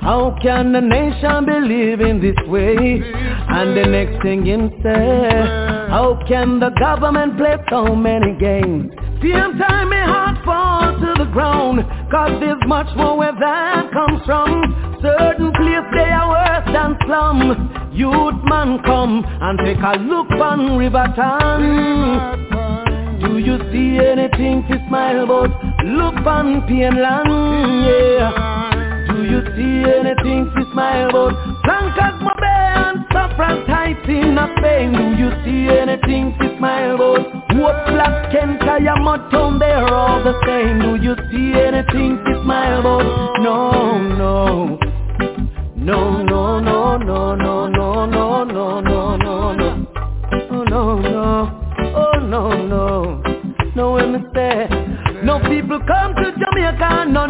how 0.00 0.34
can 0.40 0.72
the 0.72 0.80
nation 0.80 1.44
believe 1.44 2.00
in 2.00 2.20
this 2.20 2.36
way? 2.46 2.74
And 2.74 3.76
the 3.76 3.84
next 3.84 4.22
thing 4.22 4.46
him 4.46 4.70
say, 4.82 5.28
how 5.90 6.18
can 6.26 6.60
the 6.60 6.70
government 6.80 7.36
play 7.36 7.56
so 7.68 7.94
many 7.94 8.32
games? 8.38 8.90
Same 9.20 9.58
time 9.58 9.90
my 9.90 10.04
heart 10.06 10.44
falls 10.44 11.00
to 11.00 11.24
the 11.24 11.30
ground, 11.32 11.84
cause 12.10 12.38
there's 12.38 12.62
much 12.66 12.86
more 12.96 13.18
where 13.18 13.34
that 13.34 13.90
comes 13.92 14.22
from. 14.24 14.98
Certain 15.02 15.50
place 15.52 15.86
they 15.90 16.10
are 16.10 16.30
worse 16.30 16.66
than 16.72 16.96
slum. 17.04 17.90
Youth 17.92 18.38
man 18.44 18.78
come 18.84 19.24
and 19.26 19.58
take 19.58 19.78
a 19.78 19.98
look 19.98 20.30
on 20.30 20.78
River 20.78 21.02
Riverton. 21.10 22.58
Do 23.18 23.38
you 23.38 23.58
see 23.72 23.98
anything 23.98 24.62
to 24.70 24.78
smile 24.86 25.24
about? 25.24 25.50
Look 25.84 26.24
on 26.26 26.62
Pienland, 26.68 27.86
yeah. 27.86 29.04
Do 29.10 29.24
you 29.24 29.42
see 29.56 29.82
anything 29.82 30.50
to 30.54 30.62
smile 30.72 31.10
about? 31.10 31.34
Blancas 31.64 32.22
Mobe 32.22 32.54
and 32.86 33.04
Saffron 33.12 33.66
Heights 33.66 34.08
in 34.08 34.38
Spain. 34.58 34.92
Do 34.92 35.16
you 35.18 35.30
see 35.44 35.68
anything 35.76 36.34
to 36.38 36.57
Motown, 39.18 39.58
they're 39.58 39.86
all 39.92 40.22
the 40.22 40.34
same. 40.46 40.78
Do 40.80 41.02
you 41.02 41.14
see 41.30 41.58
anything 41.58 42.18
to 42.24 42.42
smile 42.42 42.80
about? 42.80 43.40
No, 43.42 43.98
no. 44.16 44.78
No, 45.76 46.22
no, 46.22 46.60
no, 46.60 46.96
no, 46.98 47.34
no, 47.34 47.66
no, 47.66 48.06
no, 48.06 48.44
no, 48.44 48.80
no, 48.80 49.16
no, 49.16 49.52
no. 49.54 49.86
Oh, 50.50 50.64
no, 50.64 50.98
no. 50.98 51.72
Oh, 51.94 52.18
no, 52.20 52.66
no. 52.66 53.22
No, 53.74 53.96
me 54.08 54.18
say, 54.34 54.68
no 55.24 55.38
people 55.40 55.80
come 55.86 56.14
to 56.16 56.32
Jamaica 56.32 56.88
and 56.90 57.12
no 57.14 57.26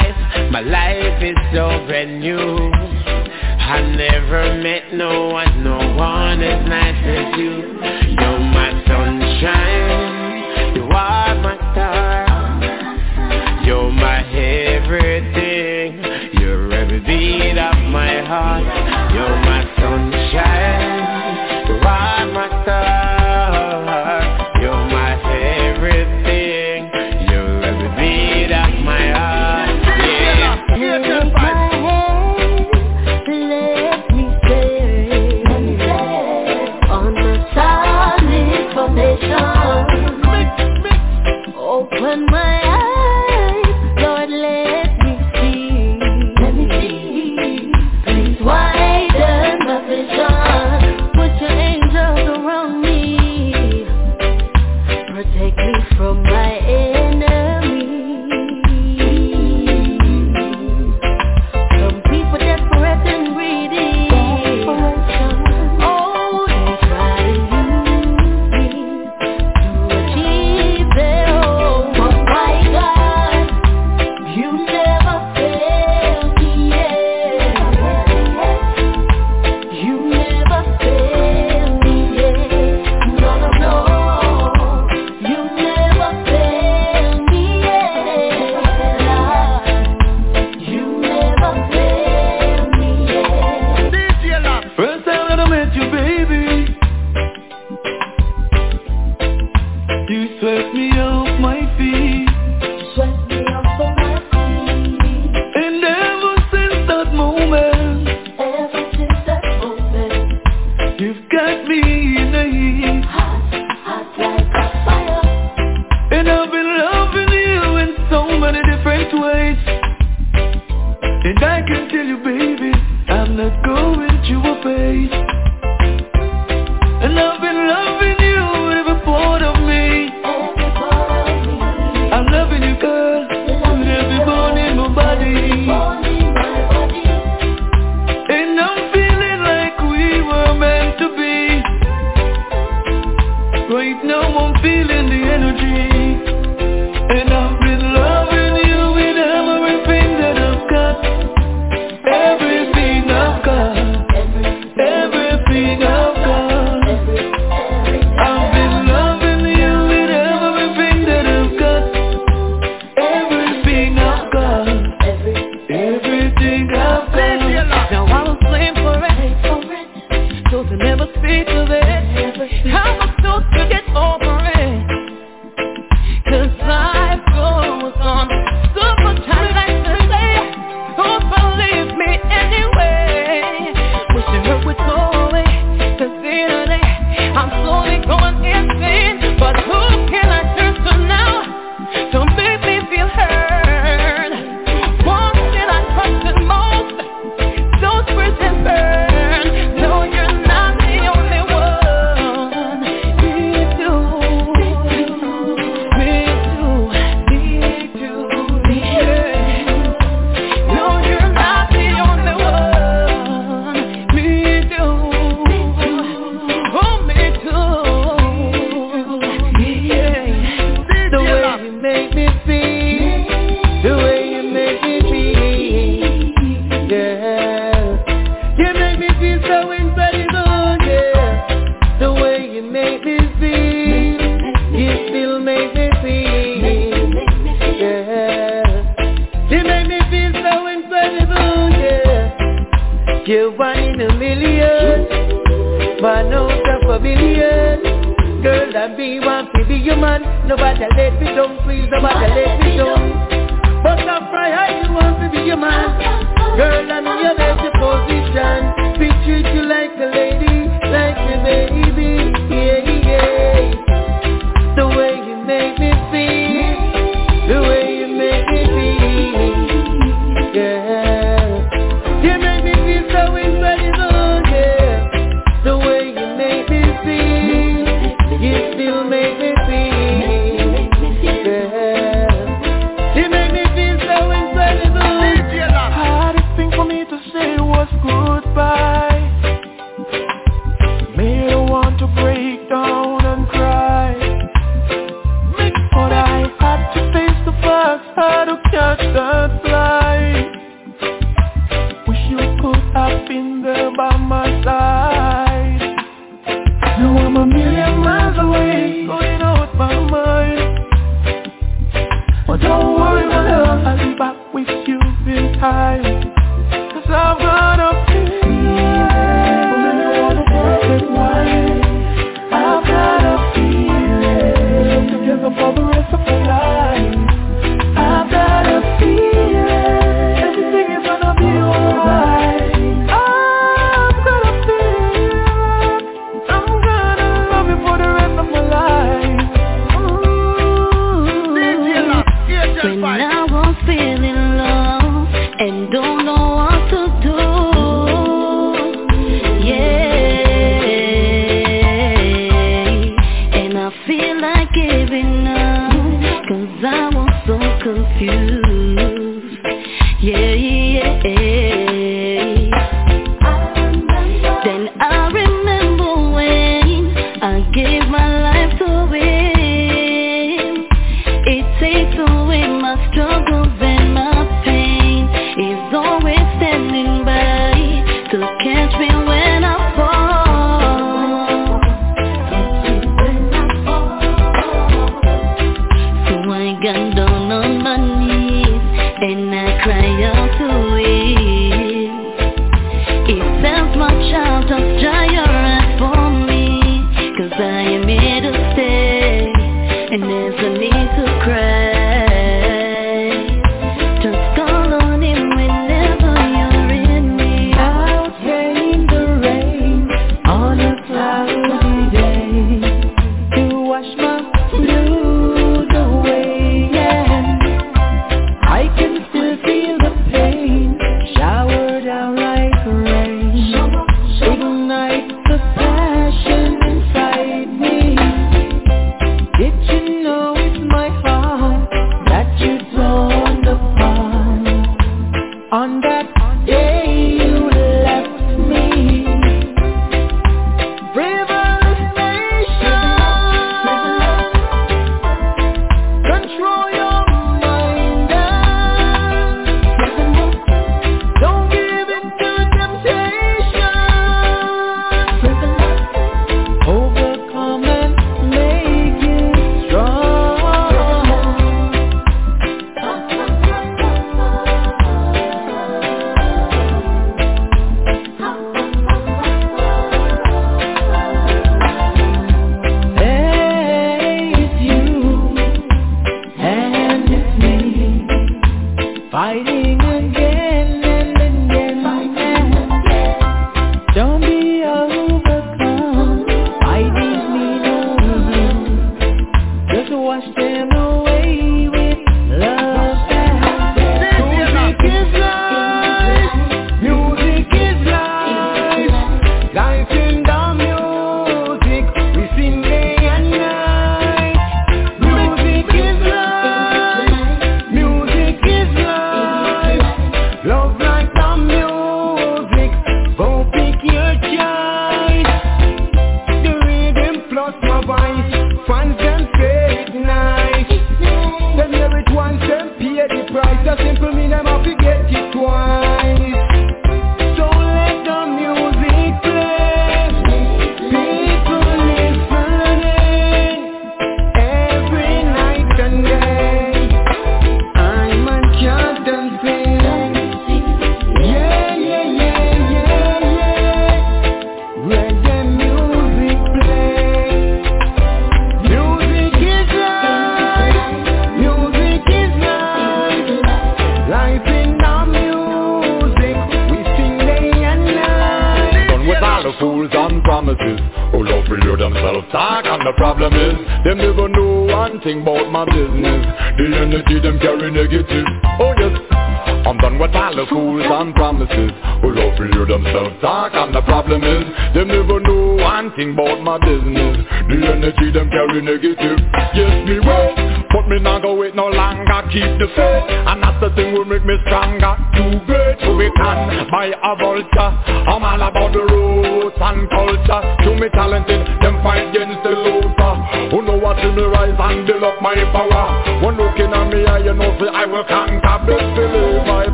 life, 0.00 0.50
my 0.50 0.60
life 0.60 1.22
is 1.22 1.36
so 1.52 1.84
brand 1.86 2.20
new. 2.20 2.70
I 3.58 3.80
never 3.96 4.62
met 4.62 4.94
no 4.94 5.28
one, 5.28 5.64
no 5.64 5.78
one 5.96 6.42
as 6.42 6.68
nice 6.68 7.02
as 7.04 7.38
you. 7.38 7.52
You're 8.18 8.38
my 8.38 8.70
sunshine, 8.86 10.76
you 10.76 10.84
are 10.84 11.34
my 11.46 11.56
star. 11.72 12.26
You're 13.64 13.90
my 13.90 14.20
everything, 14.76 16.02
you're 16.40 16.72
every 16.72 17.00
beat 17.00 17.58
of 17.58 17.78
my 17.90 18.22
heart. 18.24 18.64
You're 19.12 19.38
my 19.50 19.55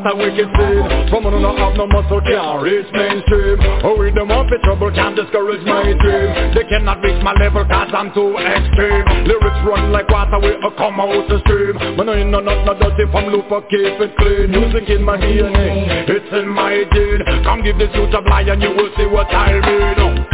oh 0.00 0.04
what 0.04 0.12
a 0.12 0.16
wicked 0.16 0.48
sin 0.56 1.10
From 1.10 1.26
on 1.26 1.42
no 1.42 1.56
have 1.56 1.76
no 1.76 1.86
muscle, 1.86 2.20
can't 2.20 2.62
reach 2.62 2.88
mainstream 2.92 3.58
Oh 3.84 3.98
with 3.98 4.14
them 4.14 4.30
up 4.30 4.46
in 4.48 4.60
trouble, 4.62 4.90
can't 4.92 5.16
discourage 5.16 5.64
my 5.66 5.92
dream 5.92 6.54
They 6.54 6.64
cannot 6.64 7.02
reach 7.02 7.22
my 7.22 7.32
level 7.34 7.64
cause 7.64 7.90
I'm 7.92 8.12
too 8.14 8.36
extreme. 8.36 9.04
Lyrics 9.26 9.60
run 9.66 9.92
like 9.92 10.08
water, 10.08 10.38
we 10.40 10.56
a 10.56 10.70
come 10.76 11.00
out 11.00 11.28
the 11.28 11.40
stream. 11.44 11.96
But 11.96 12.04
no, 12.04 12.14
you 12.14 12.24
know 12.24 12.40
not, 12.40 12.64
not 12.64 12.80
dirty 12.80 13.10
from 13.10 13.26
loop, 13.28 13.50
I 13.52 13.60
keep 13.68 14.00
it 14.00 14.16
clean. 14.16 14.50
Music 14.50 14.88
in 14.88 15.02
my 15.02 15.16
DNA, 15.16 16.08
eh? 16.08 16.16
it's 16.16 16.32
in 16.32 16.48
my 16.48 16.84
gene. 16.92 17.22
Come 17.44 17.62
give 17.62 17.78
this 17.78 17.90
youth 17.94 18.14
a 18.14 18.22
blind 18.22 18.48
and 18.48 18.62
you 18.62 18.70
will 18.70 18.90
see 18.96 19.06
what 19.06 19.28
I 19.28 19.60
mean. 19.60 20.26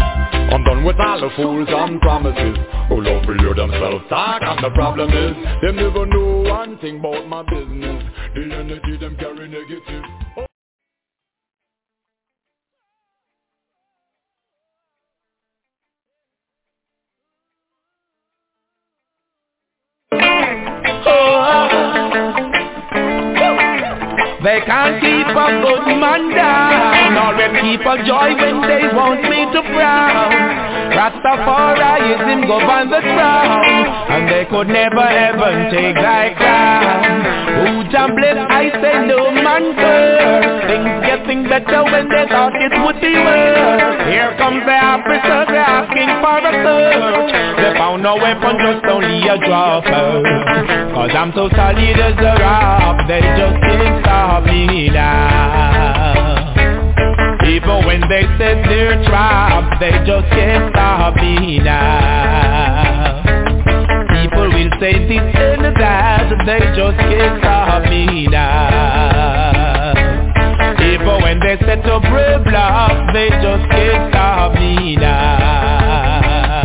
I'm 0.57 0.63
done 0.65 0.85
with 0.85 0.97
all 1.01 1.21
the 1.21 1.31
fools 1.37 1.69
and 1.69 2.01
promises. 2.01 2.57
Oh, 2.89 2.97
Who 2.97 3.03
love 3.03 3.23
to 3.27 3.35
hear 3.35 3.53
themselves 3.53 4.05
talk 4.09 4.43
And 4.43 4.65
the 4.65 4.71
problem 4.71 5.11
is. 5.11 5.35
Them 5.61 5.77
never 5.77 6.07
know 6.07 6.49
one 6.49 6.79
thing 6.79 7.01
about 7.01 7.27
my 7.29 7.43
business. 7.43 8.05
The 8.35 8.43
energy 8.55 8.97
them 8.97 9.17
carry 9.19 9.36
Oh. 20.13 21.97
They 24.43 24.61
can't 24.61 25.01
keep 25.01 25.27
a 25.27 25.49
good 25.61 25.87
man 25.99 26.31
down 26.31 26.87
they 27.37 27.61
keep 27.61 27.81
a 27.81 27.97
joy 28.07 28.35
when 28.35 28.63
they 28.63 28.89
want 28.95 29.23
me 29.23 29.45
to 29.53 29.63
frown 29.75 30.76
Rastafarianism 30.95 32.47
govern 32.47 32.91
the 32.91 33.01
crown 33.01 33.65
And 34.11 34.29
they 34.29 34.45
could 34.47 34.69
never 34.69 35.03
ever 35.03 35.51
take 35.71 35.97
thy 35.97 36.35
crown. 36.35 37.27
Who 37.57 37.89
bless 37.89 38.39
I 38.51 38.71
say 38.81 39.07
no 39.07 39.31
man 39.31 39.75
curse 39.75 40.67
Things 40.69 40.93
getting 41.07 41.49
better 41.49 41.85
when 41.85 42.09
they 42.09 42.27
thought 42.29 42.55
it 42.55 42.75
would 42.85 43.01
be 43.01 43.15
worse. 43.15 44.07
Here 44.07 44.35
comes 44.39 44.63
the 44.65 44.77
officers 44.77 45.47
they're 45.49 45.65
asking 45.65 46.11
for 46.23 46.39
a 46.43 46.53
search. 46.63 47.33
They 47.57 47.73
found 47.79 48.03
no 48.03 48.17
weapon 48.17 48.57
just 48.61 48.85
only 48.87 49.27
a 49.27 49.37
dropper. 49.39 50.23
Cause 50.95 51.11
I'm 51.15 51.33
so 51.35 51.49
solid 51.51 51.99
as 52.01 52.19
a 52.19 52.43
rock 52.43 53.07
They 53.07 53.21
just 53.21 53.61
can't 53.63 54.03
stop 54.03 54.45
me 54.45 54.89
now 54.89 56.36
even 57.49 57.87
when 57.87 58.01
they 58.09 58.27
their 58.39 59.03
trap, 59.05 59.79
they 59.79 59.91
just 60.05 60.29
can't 60.31 60.73
stop 60.73 61.15
me 61.17 61.59
now. 61.61 63.23
People 64.11 64.49
will 64.51 64.71
say 64.81 65.07
this 65.07 65.21
and 65.21 65.77
that, 65.77 66.43
they 66.45 66.59
just 66.75 66.99
can't 66.99 67.39
stop 67.41 67.85
me 67.89 68.27
now. 68.27 69.95
Even 70.81 71.23
when 71.23 71.39
they 71.41 71.57
set 71.65 71.87
up 71.87 72.03
roadblocks, 72.03 73.13
they 73.13 73.31
just 73.31 73.71
can't 73.71 74.11
stop 74.13 74.55
me 74.55 74.97
now. 74.97 76.57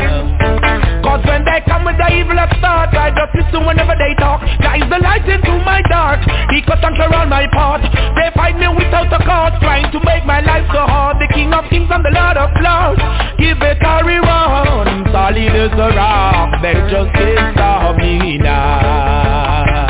Cause 1.04 1.24
when 1.26 1.46
they 1.46 1.61
down 1.82 1.86
with 1.86 1.98
the 1.98 2.14
evil 2.14 2.38
of 2.38 2.50
thoughts 2.62 2.94
I 2.94 3.10
just 3.12 3.34
listen 3.34 3.66
whenever 3.66 3.96
they 3.98 4.14
talk. 4.16 4.42
Guys 4.62 4.86
the 4.90 5.00
light 5.02 5.28
into 5.28 5.58
my 5.66 5.82
dark. 5.90 6.22
He 6.52 6.62
cut 6.62 6.84
and 6.84 6.96
clear 6.96 7.14
all 7.14 7.26
my 7.26 7.48
path 7.48 7.82
They 8.16 8.30
fight 8.36 8.58
me 8.58 8.68
without 8.68 9.12
a 9.12 9.20
cause 9.26 9.54
Trying 9.62 9.92
to 9.92 10.00
make 10.06 10.26
my 10.26 10.42
life 10.42 10.66
so 10.70 10.86
hard. 10.86 11.18
The 11.20 11.28
king 11.34 11.54
of 11.54 11.66
kings 11.70 11.90
and 11.90 12.06
the 12.06 12.12
lord 12.14 12.38
of 12.38 12.50
lords. 12.62 13.02
Give 13.38 13.58
it 13.58 13.82
a 13.82 13.96
reward 14.06 14.88
Solid 15.12 15.56
as 15.58 15.74
a 15.74 15.90
rock. 15.96 16.62
They 16.62 16.78
just 16.90 17.12
can't 17.14 17.56
stop 17.56 17.98
me 17.98 18.38
now. 18.38 19.82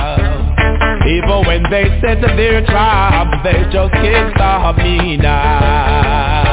Even 1.01 1.43
when 1.45 1.63
they 1.69 1.89
set 1.99 2.21
their 2.21 2.65
trap 2.65 3.43
They 3.43 3.63
just 3.71 3.91
can't 3.93 4.33
stop 4.35 4.77
me 4.77 5.17
now. 5.17 6.50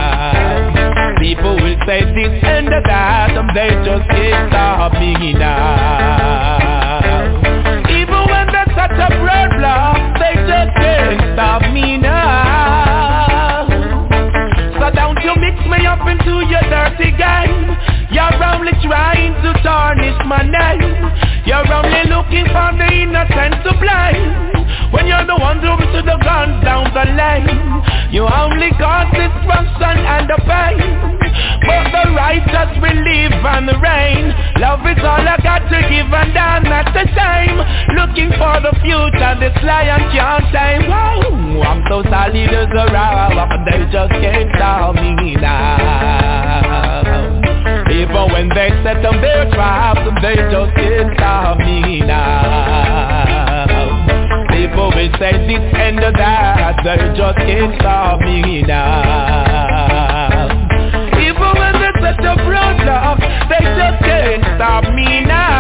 People 1.21 1.57
will 1.57 1.77
say 1.85 2.01
this 2.15 2.43
and 2.45 2.69
that, 2.69 3.31
and 3.35 3.51
they 3.57 3.71
just 3.85 4.09
can't 4.09 4.51
stop 4.51 4.93
me 4.95 5.33
now. 5.35 6.59
Even 7.91 8.23
when 8.31 8.47
they 8.47 8.65
set 8.75 8.93
up 9.03 9.11
roadblocks, 9.19 10.19
they 10.23 10.35
just 10.47 10.71
can't 10.79 11.21
stop 11.35 11.63
me 11.73 11.99
now. 11.99 13.67
So 14.79 14.91
don't 14.95 15.19
you 15.25 15.35
mix 15.43 15.59
me 15.67 15.87
up 15.87 16.07
into 16.07 16.47
your 16.47 16.63
dirty 16.71 17.11
game. 17.17 17.98
You're 18.11 18.41
only 18.41 18.73
trying 18.81 19.37
to 19.45 19.53
tarnish 19.63 20.17
my 20.25 20.41
name. 20.41 20.97
You're 21.45 21.69
only 21.69 22.05
looking 22.09 22.49
for 22.49 22.73
the 22.73 22.89
innocent 22.89 23.61
to 23.65 23.73
blame. 23.77 24.93
When 24.93 25.07
you're 25.07 25.29
the 25.29 25.37
one 25.37 25.61
who 25.61 25.77
to 25.77 26.01
the 26.01 26.17
guns 26.25 26.65
down 26.65 26.89
the 26.97 27.05
lane. 27.05 27.69
You 28.11 28.25
only 28.25 28.71
cause 28.81 29.13
destruction 29.13 29.97
and 30.09 30.25
the 30.25 30.41
pain. 30.49 31.19
But 31.69 31.85
the 31.93 32.05
righteous 32.17 32.73
will 32.81 32.97
live 32.97 33.45
and 33.45 33.69
reign. 33.77 34.33
Love 34.57 34.81
is 34.89 35.05
all 35.05 35.21
I 35.21 35.37
got 35.45 35.69
to 35.69 35.79
give 35.93 36.09
and 36.09 36.33
I'm 36.33 36.65
not 36.65 36.89
the 36.97 37.05
same. 37.13 37.61
Looking 37.93 38.33
for 38.41 38.57
the 38.65 38.73
future, 38.81 39.35
this 39.37 39.57
lion 39.63 40.01
can't 40.17 40.49
say, 40.49 40.81
Whoa, 40.89 41.61
I'm 41.61 41.85
so 41.89 42.03
solid 42.09 42.53
as 42.57 42.73
a 42.73 42.85
rock, 42.89 43.53
they 43.69 43.85
just 43.93 44.13
can't 44.17 44.49
stop 44.57 44.95
me 44.95 45.37
now. 45.37 46.68
Even 47.99 48.31
when 48.31 48.49
they 48.51 48.71
set 48.85 49.03
them 49.03 49.21
their 49.21 49.51
traps, 49.51 50.09
they 50.23 50.37
just 50.37 50.73
can't 50.77 51.13
stop 51.17 51.59
me 51.59 51.99
now. 51.99 53.67
People 54.51 54.93
will 54.95 55.11
say 55.19 55.33
this 55.49 55.75
and 55.75 55.99
that, 55.99 56.77
they 56.85 56.97
just 57.19 57.39
can't 57.39 57.75
stop 57.81 58.21
me 58.21 58.63
now. 58.63 60.47
Even 61.19 61.51
when 61.59 61.73
they 61.83 61.91
set 61.99 62.25
up 62.25 62.39
roadblocks, 62.47 63.27
they 63.51 63.67
just 63.67 63.99
can't 64.05 64.45
stop 64.55 64.85
me 64.95 65.25
now. 65.27 65.58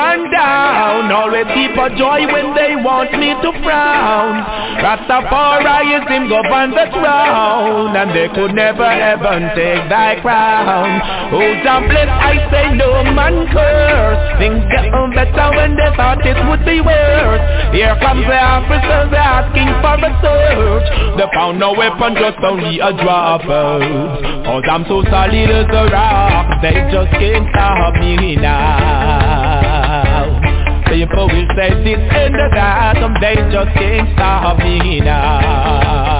Man 0.00 0.20
down. 0.32 1.12
Always 1.12 1.48
keep 1.52 1.76
a 1.76 1.88
joy 2.00 2.24
when 2.32 2.56
they 2.56 2.72
want 2.80 3.12
me 3.20 3.36
to 3.36 3.50
frown. 3.60 4.32
Rastafari 4.80 6.00
is 6.00 6.04
Rastafarianism 6.08 6.24
govern 6.32 6.70
the 6.72 6.86
throne 6.88 7.92
And 7.92 8.10
they 8.16 8.28
could 8.32 8.54
never 8.54 8.86
ever 8.86 9.34
take 9.52 9.84
thy 9.92 10.16
crown. 10.24 10.88
Oh, 11.36 11.52
damn 11.64 11.84
bless, 11.88 12.08
I 12.08 12.34
say 12.48 12.66
no 12.80 13.04
man 13.12 13.44
curse. 13.52 14.20
Things 14.40 14.64
get 14.72 14.88
better 15.12 15.48
when 15.56 15.76
they 15.76 15.90
thought 15.96 16.24
it 16.24 16.38
would 16.48 16.64
be 16.64 16.80
worse. 16.80 17.44
Here 17.76 17.96
comes 18.00 18.24
the 18.24 18.40
officers 18.40 19.12
asking 19.12 19.70
for 19.84 19.98
a 20.00 20.12
search. 20.24 20.88
They 21.18 21.28
found 21.34 21.60
no 21.60 21.76
weapon, 21.76 22.16
just 22.16 22.40
only 22.42 22.80
a 22.80 22.92
drop 22.96 23.44
Cause 23.44 24.64
I'm 24.70 24.84
so 24.88 25.04
solid 25.10 25.50
as 25.50 25.68
a 25.68 25.84
rock. 25.92 26.62
They 26.62 26.78
just 26.90 27.12
can't 27.20 27.46
stop 27.52 27.94
me 28.00 28.36
now. 28.36 29.49
People 30.90 31.28
will 31.28 31.46
say 31.54 31.70
this 31.84 31.98
and 31.98 32.34
that, 32.34 32.96
and 32.96 33.14
they 33.22 33.36
just 33.52 33.72
can't 33.78 34.10
stop 34.14 34.58
me 34.58 34.98
now. 35.00 36.19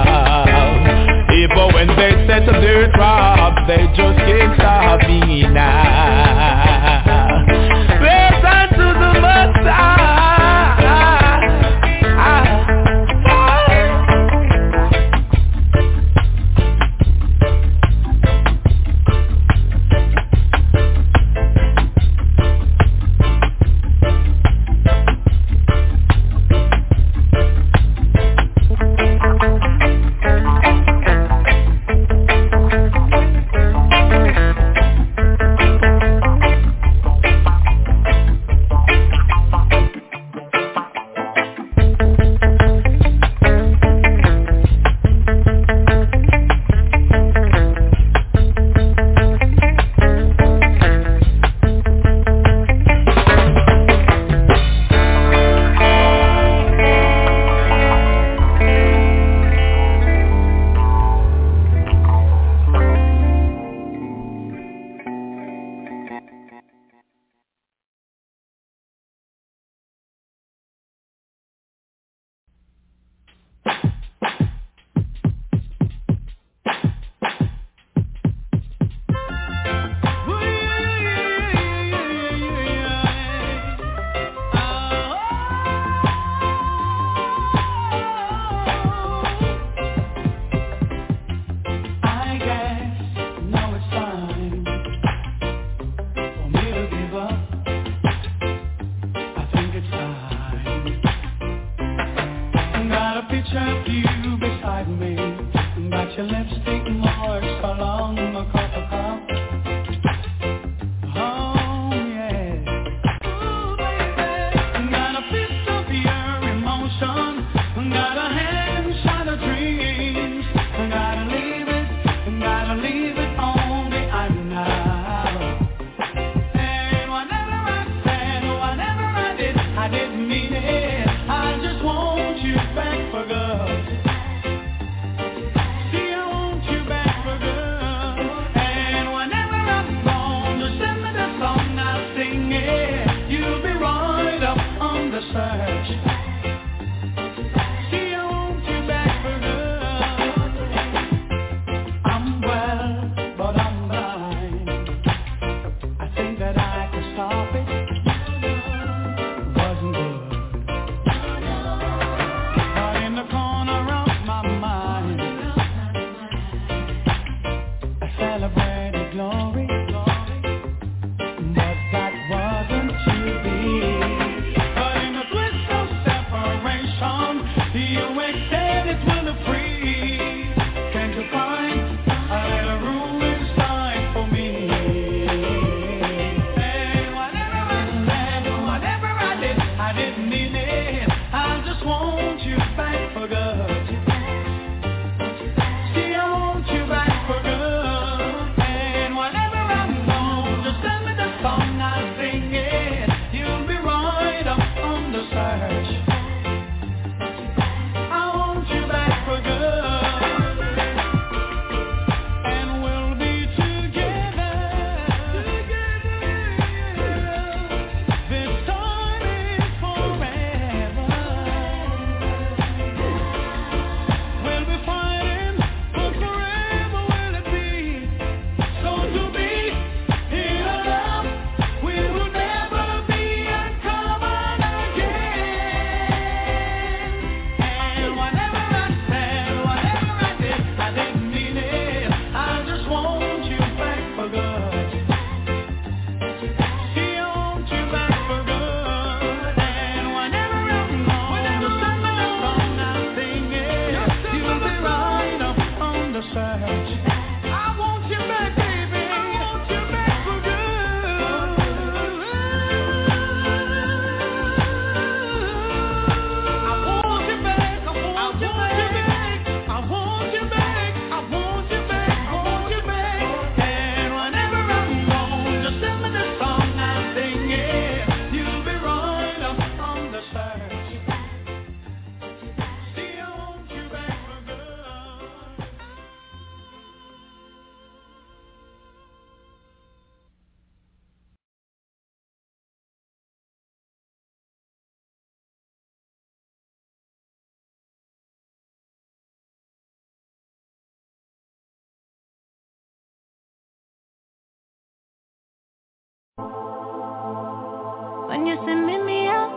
When 308.41 308.49
you 308.49 308.57
send 308.65 308.87
me 309.05 309.27
up, 309.27 309.51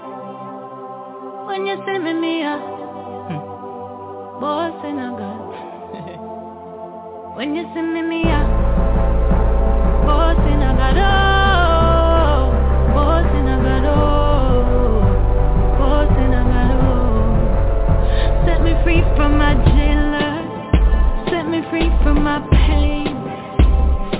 when 1.47 1.65
you 1.65 1.77
send 1.87 2.21
me 2.21 2.43
up, 2.43 2.61
hmm. 2.61 3.41
boss 4.39 4.77
in 4.85 4.99
a 4.99 5.09
God. 5.17 5.41
when 7.37 7.55
you 7.55 7.65
send 7.73 7.95
me 7.95 8.25
up, 8.25 8.47
boss 10.05 10.37
in 10.37 10.61
a 10.61 10.77
God. 10.77 10.99
Oh, 11.01 12.53
boss 12.93 13.25
in 13.33 13.49
a 13.49 13.57
God. 13.65 13.85
Oh, 13.89 15.01
boss 15.81 16.13
in 16.21 16.35
a 16.35 16.45
God. 16.45 16.77
Oh, 16.85 18.45
set 18.45 18.61
me 18.63 18.77
free 18.85 19.01
from 19.17 19.39
my 19.39 19.55
jailer, 19.73 20.45
set 21.31 21.49
me 21.49 21.63
free 21.71 21.89
from 22.03 22.23
my 22.23 22.39
pain, 22.53 23.17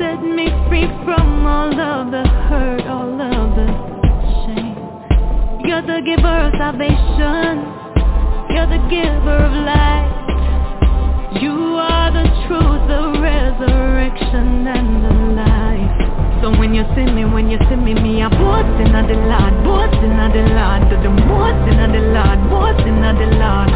set 0.01 0.23
me 0.25 0.49
free 0.71 0.89
from 1.05 1.47
all 1.47 1.69
of 1.69 2.11
the 2.11 2.27
hurt, 2.49 2.87
all 2.87 3.21
of. 3.21 3.34
You're 5.75 5.99
the 5.99 6.07
giver 6.07 6.39
of 6.47 6.55
salvation. 6.55 7.67
You're 8.55 8.71
the 8.71 8.79
giver 8.87 9.43
of 9.43 9.55
life. 9.67 11.43
You 11.43 11.51
are 11.83 12.15
the 12.15 12.31
truth, 12.47 12.87
the 12.87 13.19
resurrection, 13.19 14.71
and 14.71 15.03
the 15.03 15.15
life. 15.35 15.99
So 16.39 16.55
when 16.55 16.79
you 16.79 16.87
see 16.95 17.11
me, 17.11 17.27
when 17.27 17.51
you 17.51 17.59
see 17.67 17.75
me, 17.75 17.91
me 17.91 18.23
a 18.23 18.31
boasting 18.31 18.95
of 18.95 19.11
the 19.11 19.19
Lord, 19.19 19.55
boasting 19.67 20.15
of 20.15 20.31
the 20.31 20.47
Lord, 20.55 20.87
to 20.87 20.97
the 21.03 21.11
of 21.11 21.91
the 21.91 22.03
Lord, 22.07 22.39
boasting 22.47 23.03
of 23.03 23.19
the 23.19 23.35
Lord. 23.35 23.69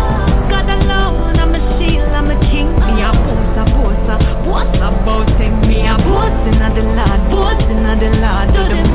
God 0.54 0.70
alone, 0.70 1.34
I'm 1.34 1.50
a 1.50 1.60
shield, 1.82 2.14
I'm 2.14 2.30
a 2.30 2.38
king, 2.46 2.78
me 2.78 3.02
a 3.02 3.10
boast, 3.10 3.58
a 3.58 3.64
boast, 3.74 4.06
a 4.06 4.16
boast 4.46 4.78
about 4.78 5.34
him, 5.34 5.66
me 5.66 5.82
a 5.82 5.98
boasting 5.98 6.62
of 6.62 6.78
the 6.78 6.86
Lord, 6.94 7.20
boasting 7.26 7.82
of 7.82 7.98
the 7.98 8.10
Lord, 8.22 8.54
to 8.54 8.62
the 8.70 8.86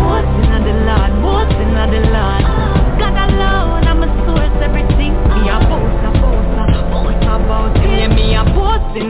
of 0.55 0.61
the 0.63 0.75
Lord, 0.87 1.11
boasting 1.19 1.75
of 1.75 1.91
the 1.91 2.52
I'm 3.17 4.01
a 4.01 4.07
a 4.07 5.59
boast, 5.69 6.01
a 6.03 6.11
boast, 6.19 7.23
a 7.23 7.37
boast 7.47 7.83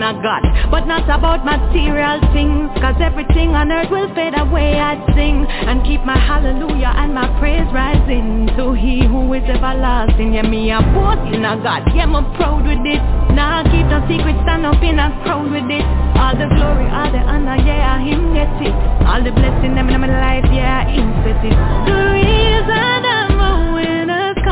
a 0.04 0.12
God, 0.20 0.44
but 0.70 0.84
not 0.84 1.08
about 1.08 1.48
material 1.48 2.20
things, 2.36 2.68
cause 2.84 3.00
everything 3.00 3.56
on 3.56 3.72
earth 3.72 3.88
will 3.90 4.12
fade 4.16 4.36
away, 4.36 4.76
I 4.76 5.00
sing, 5.16 5.48
and 5.48 5.80
keep 5.88 6.04
my 6.04 6.20
hallelujah 6.20 6.92
and 6.92 7.16
my 7.16 7.28
praise 7.40 7.64
rising 7.72 8.52
to 8.60 8.76
he 8.76 9.08
who 9.08 9.32
is 9.32 9.44
everlasting, 9.48 10.36
yeah, 10.36 10.44
me 10.44 10.72
a 10.72 10.84
boasting 10.92 11.48
of 11.48 11.64
God, 11.64 11.88
yeah, 11.96 12.04
I'm 12.04 12.20
proud 12.36 12.68
with 12.68 12.84
it, 12.84 13.00
nah, 13.32 13.64
keep 13.72 13.88
no 13.88 14.04
secret, 14.12 14.36
stand 14.44 14.68
up 14.68 14.84
in 14.84 15.00
a 15.00 15.08
crowd 15.24 15.48
with 15.48 15.72
it, 15.72 15.88
all 16.20 16.36
the 16.36 16.52
glory, 16.52 16.88
all 16.92 17.08
the 17.08 17.24
honor, 17.24 17.56
yeah, 17.64 18.04
him 18.04 18.36
get 18.36 18.52
it, 18.60 18.76
all 19.08 19.24
the 19.24 19.32
blessing, 19.32 19.76
them 19.76 19.88
in 19.88 20.00
my 20.04 20.12
life, 20.12 20.48
yeah, 20.52 20.84
him 20.92 21.08
set 21.24 21.40
it, 21.48 21.56
the 21.88 21.96
reason 22.12 23.08
a 23.08 23.23
winner, 23.23 23.23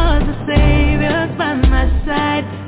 cause 0.01 0.23
the 0.25 0.33
Savior's 0.47 1.37
by 1.37 1.53
my 1.53 1.85
side, 2.05 2.60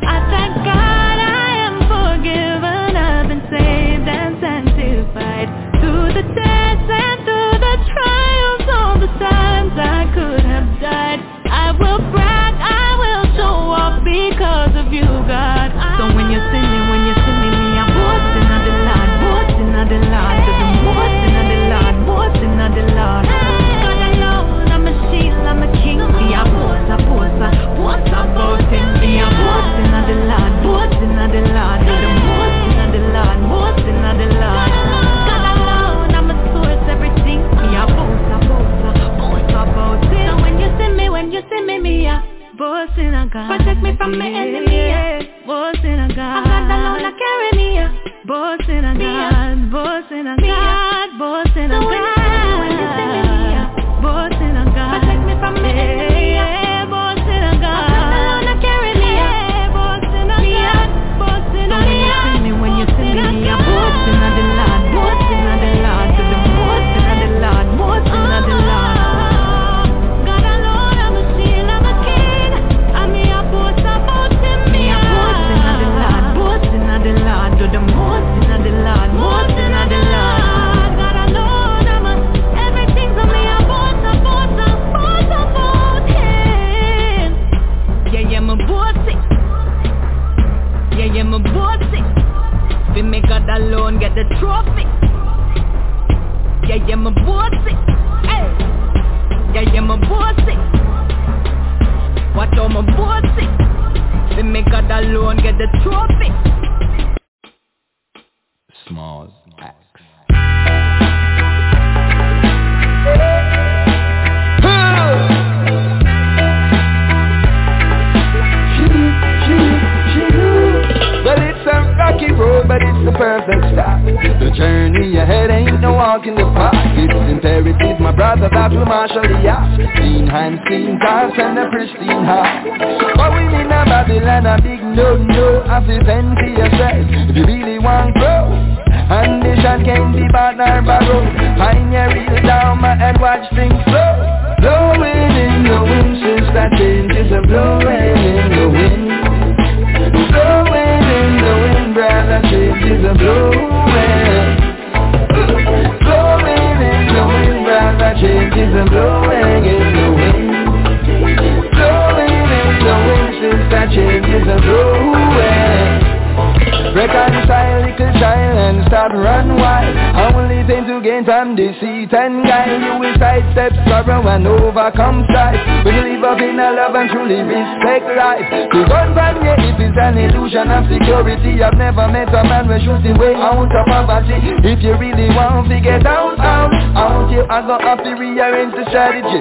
truly 177.24 177.42
respect 177.44 178.06
life. 178.16 178.48
The 178.72 178.84
gun 178.88 179.16
from 179.16 179.44
your 179.44 179.56
is 179.56 179.96
an 179.96 180.18
illusion 180.18 180.68
of 180.72 180.84
security. 180.92 181.64
I've 181.64 181.78
never 181.78 182.08
met 182.08 182.28
a 182.30 182.44
man 182.44 182.68
who 182.68 182.78
shoots 182.84 183.04
the 183.04 183.16
way 183.16 183.36
out 183.36 183.72
of 183.72 183.86
poverty. 183.88 184.36
If 184.64 184.84
you 184.84 184.96
really 185.00 185.30
want 185.32 185.70
to 185.70 185.80
get 185.80 186.06
out, 186.06 186.40
out, 186.40 186.74
out, 186.96 187.32
you 187.32 187.42
are 187.48 187.64
gonna 187.64 187.84
have 187.84 188.04
to 188.04 188.12
rearrange 188.16 188.74
the 188.76 188.84
strategy. 188.90 189.40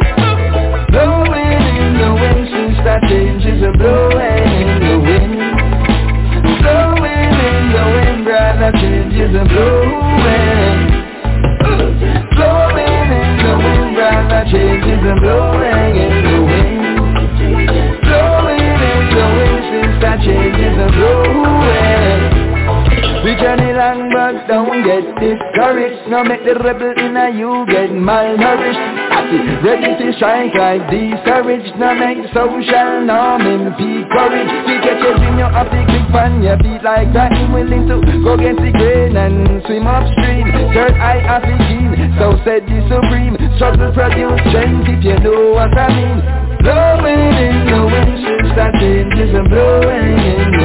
Blowing 0.95 1.63
in 1.75 1.99
the 1.99 2.11
wind, 2.15 2.47
since 2.55 2.79
that 2.87 3.03
changes 3.11 3.63
are 3.67 3.75
blowing 3.75 4.47
in 4.63 4.79
the 4.87 4.97
wind. 5.03 5.35
Blowing 6.63 7.35
in 7.35 7.63
the 7.75 7.85
wind, 7.91 8.25
brother, 8.25 8.71
changes 8.79 9.35
are 9.35 9.49
blowing. 9.49 10.79
Blowing 12.37 13.11
in 13.11 13.31
the 13.43 13.53
wind, 13.59 13.95
brother, 13.97 14.43
changes 20.23 20.77
a 20.79 20.89
blowing 20.95 22.23
We 23.27 23.35
journey 23.39 23.75
long 23.75 24.11
but 24.15 24.47
don't 24.47 24.83
get 24.87 25.03
discouraged 25.19 26.07
Now 26.11 26.23
make 26.23 26.45
the 26.47 26.55
rebel 26.63 26.95
in 26.95 27.17
a 27.17 27.31
you 27.31 27.67
get 27.67 27.91
malnourished. 27.91 29.03
Ready 29.63 29.95
to 29.99 30.13
strike 30.17 30.55
like 30.55 30.91
these 30.91 31.19
courage 31.25 31.67
Now 31.79 31.95
make 31.95 32.23
social 32.35 33.03
norm 33.03 33.43
and 33.43 33.75
be 33.79 34.07
courage. 34.11 34.51
We 34.67 34.75
catch 34.83 35.03
your 35.03 35.19
dream, 35.19 35.39
you're 35.39 35.55
up 35.55 35.71
the 35.71 35.83
cliff 35.87 36.15
and 36.15 36.45
your 36.45 36.59
beat 36.59 36.83
like 36.83 37.11
that. 37.15 37.31
Willing 37.53 37.89
to 37.89 37.99
go 38.23 38.35
against 38.35 38.63
the 38.63 38.73
grain 38.73 39.17
and 39.17 39.63
swim 39.67 39.87
upstream. 39.87 40.47
Third 40.75 40.95
eye 40.99 41.23
of 41.35 41.43
the 41.43 41.57
gene, 41.67 41.95
so 42.19 42.37
said 42.45 42.63
the 42.67 42.79
supreme. 42.91 43.35
Struggle 43.57 43.93
produce 43.93 44.41
change 44.53 44.87
if 44.89 45.03
you 45.05 45.17
know 45.25 45.57
what 45.57 45.73
I 45.77 45.89
mean. 45.91 46.19
Blowing 46.63 47.35
and 47.39 47.59
blowing 47.69 48.22
that 48.57 48.73
changes 48.81 49.31
and 49.35 49.49
blowing 49.49 50.19
in 50.19 50.62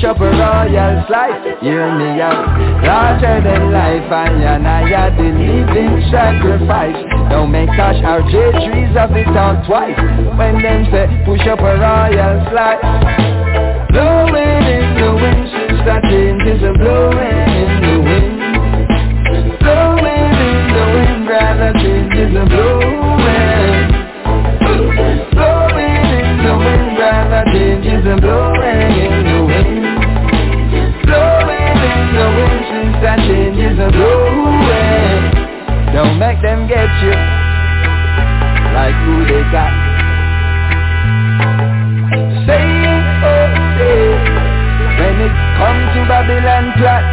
push 0.00 0.08
up 0.08 0.20
a 0.20 0.30
royal 0.30 1.04
slice 1.08 1.60
Hear 1.60 1.92
me 1.98 2.20
out. 2.20 2.48
Larger 2.84 3.44
than 3.44 3.70
life, 3.70 4.08
and 4.10 4.66
I 4.66 4.80
am 4.88 5.16
the 5.16 5.28
living 5.28 6.00
sacrifice. 6.10 6.96
Don't 7.28 7.52
make 7.52 7.68
cash 7.76 8.00
RJ 8.00 8.32
trees 8.64 8.96
off 8.96 9.10
it 9.12 9.28
out 9.36 9.66
twice. 9.66 9.96
When 10.38 10.62
them 10.62 10.88
say 10.88 11.04
push 11.26 11.44
up 11.46 11.60
a 11.60 11.76
royal 11.76 12.40
slice 12.48 12.80
Blowing 13.92 14.64
in 14.72 14.88
the 14.96 15.10
wind, 15.20 15.44
sister 15.52 16.00
changes 16.08 16.62
are 16.64 16.78
blowing 16.80 17.48
in 17.60 17.72
the 17.84 17.96
wind. 18.00 18.40
Blowing 19.60 20.32
in 20.48 20.60
the 20.72 20.84
wind, 20.96 21.26
brother 21.28 21.72
changes 21.76 22.32
are 22.40 22.48
blowing. 22.48 23.84
Blowing 25.36 26.08
in 26.08 26.30
the 26.40 26.54
wind, 26.56 26.96
brother 26.96 27.44
changes 27.52 28.06
are 28.06 28.20
blowing 28.20 29.19
changes 33.70 33.84
are 33.84 33.90
blowing 33.90 35.30
Don't 35.94 36.18
make 36.18 36.40
them 36.42 36.66
get 36.68 36.88
you. 37.02 37.14
Like 38.74 38.94
who 39.04 39.24
they 39.26 39.42
got. 39.50 39.72
Say 42.46 42.62
it, 42.62 43.06
oh 43.22 43.50
say 43.78 44.00
When 44.98 45.16
it 45.26 45.34
comes 45.58 45.86
to 45.94 46.00
Babylon 46.08 46.72
plot 46.78 47.09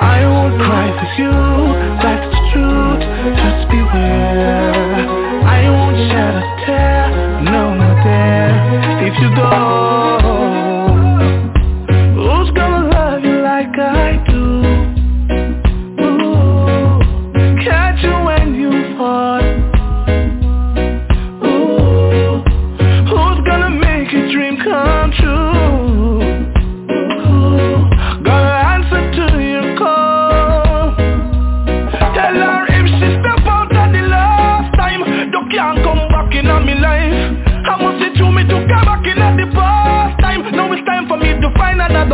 I 0.00 0.26
won't 0.26 0.60
cry 0.60 0.88
for 0.98 1.08
you, 1.22 1.32
that's 2.02 2.26
the 2.34 2.40
truth, 2.52 3.02
just 3.36 3.68
beware. 3.70 5.06
I 5.44 5.70
won't 5.70 5.98
shed 6.10 6.34
a 6.34 6.44
tear, 6.66 7.42
no 7.42 7.78
there 8.04 9.06
If 9.06 9.14
you 9.20 9.34
go 9.34 9.73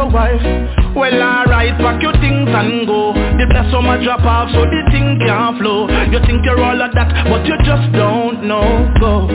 another 0.01 0.15
wife 0.15 0.97
Well 0.97 1.23
alright, 1.23 1.77
pack 1.79 2.03
your 2.03 2.13
things 2.15 2.49
and 2.49 2.87
go. 2.87 3.13
The 3.13 3.47
bless 3.51 3.73
on 3.75 3.85
my 3.85 4.03
drop 4.03 4.25
off 4.25 4.51
so 4.53 4.65
the 4.65 4.83
thing 4.91 5.19
can't 5.25 5.59
flow. 5.59 5.89
You 6.11 6.19
think 6.27 6.45
you're 6.45 6.63
all 6.63 6.81
of 6.81 6.93
that, 6.95 7.27
but 7.29 7.47
you 7.47 7.57
just 7.65 7.93
don't 7.93 8.45
know. 8.45 8.91
Go. 9.01 9.29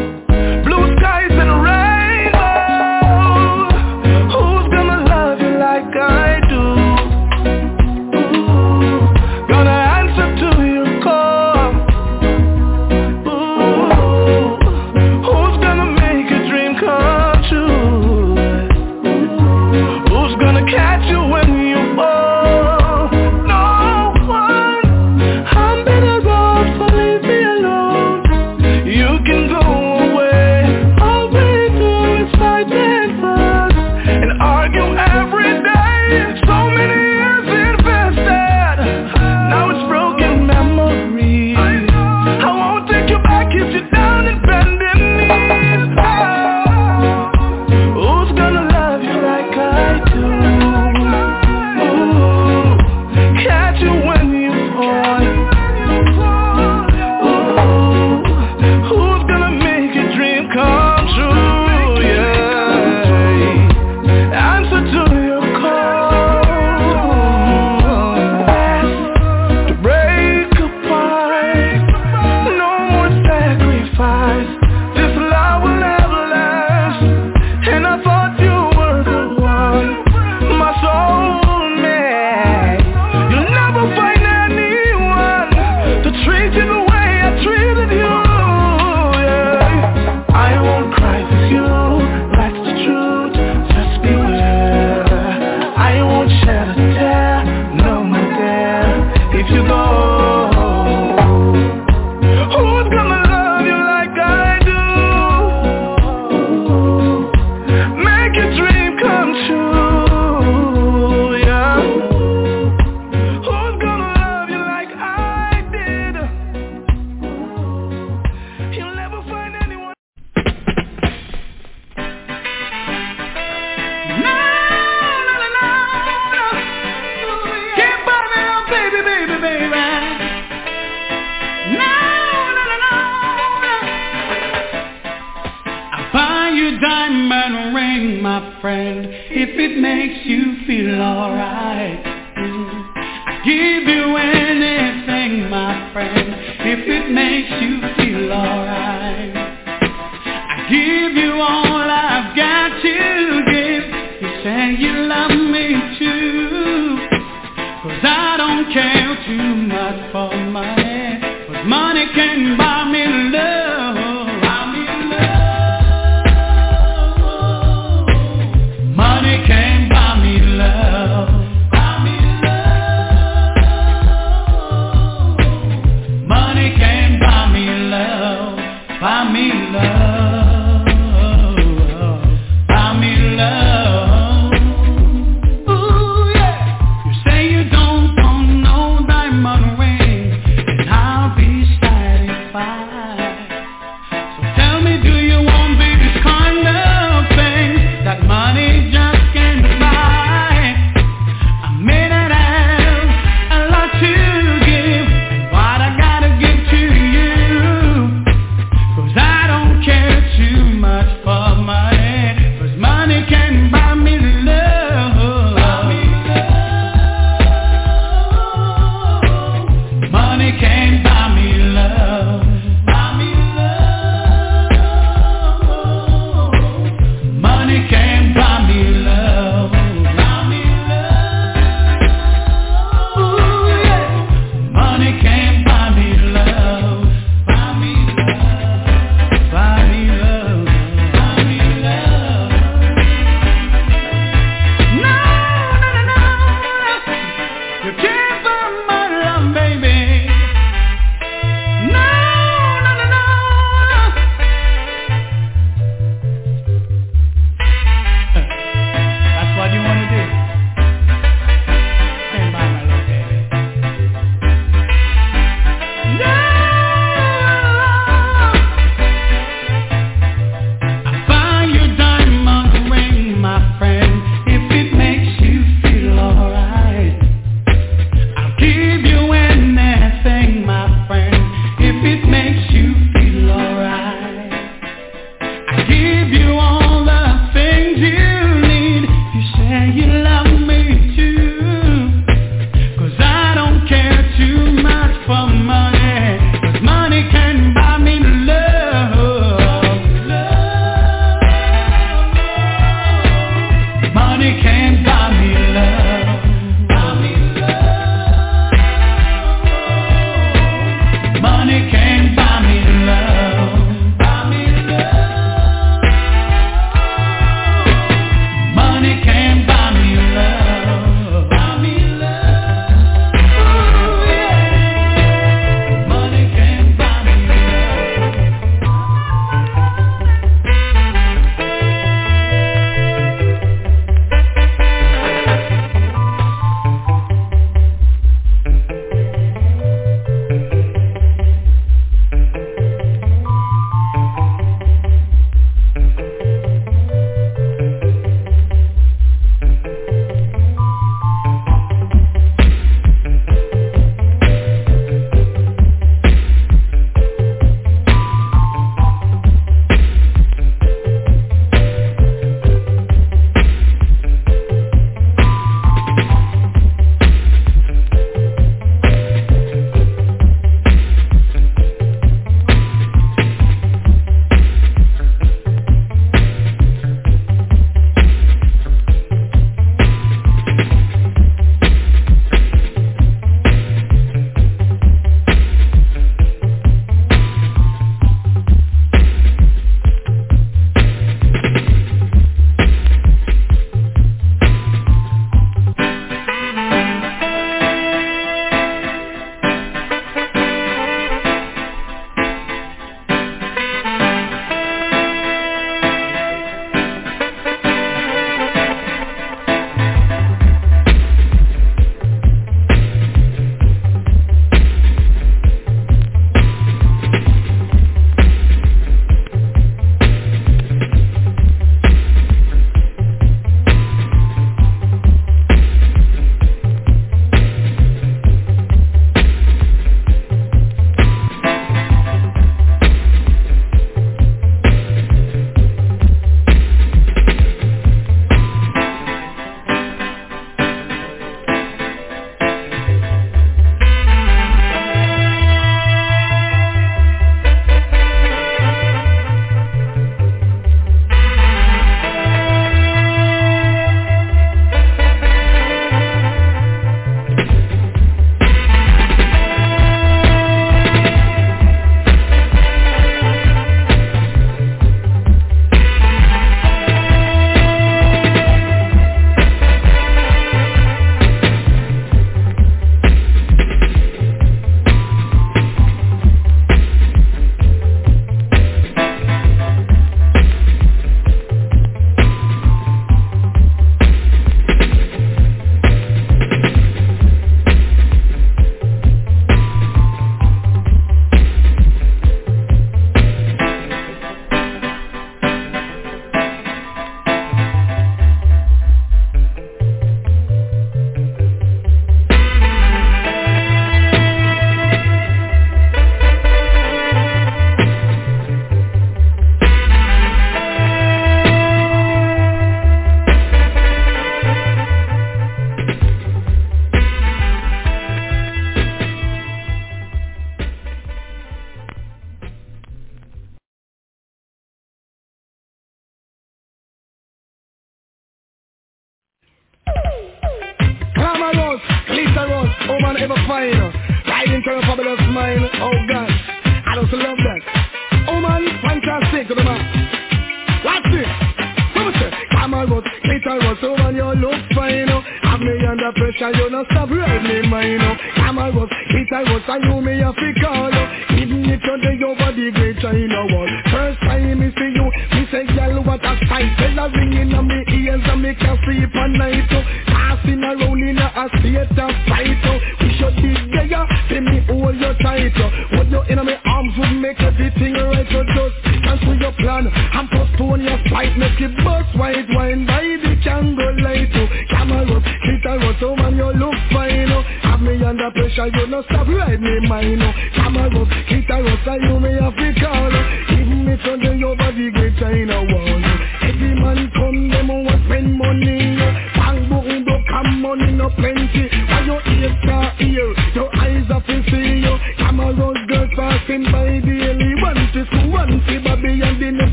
Blue 0.65 0.85
skies 0.97 1.31
and 1.31 1.64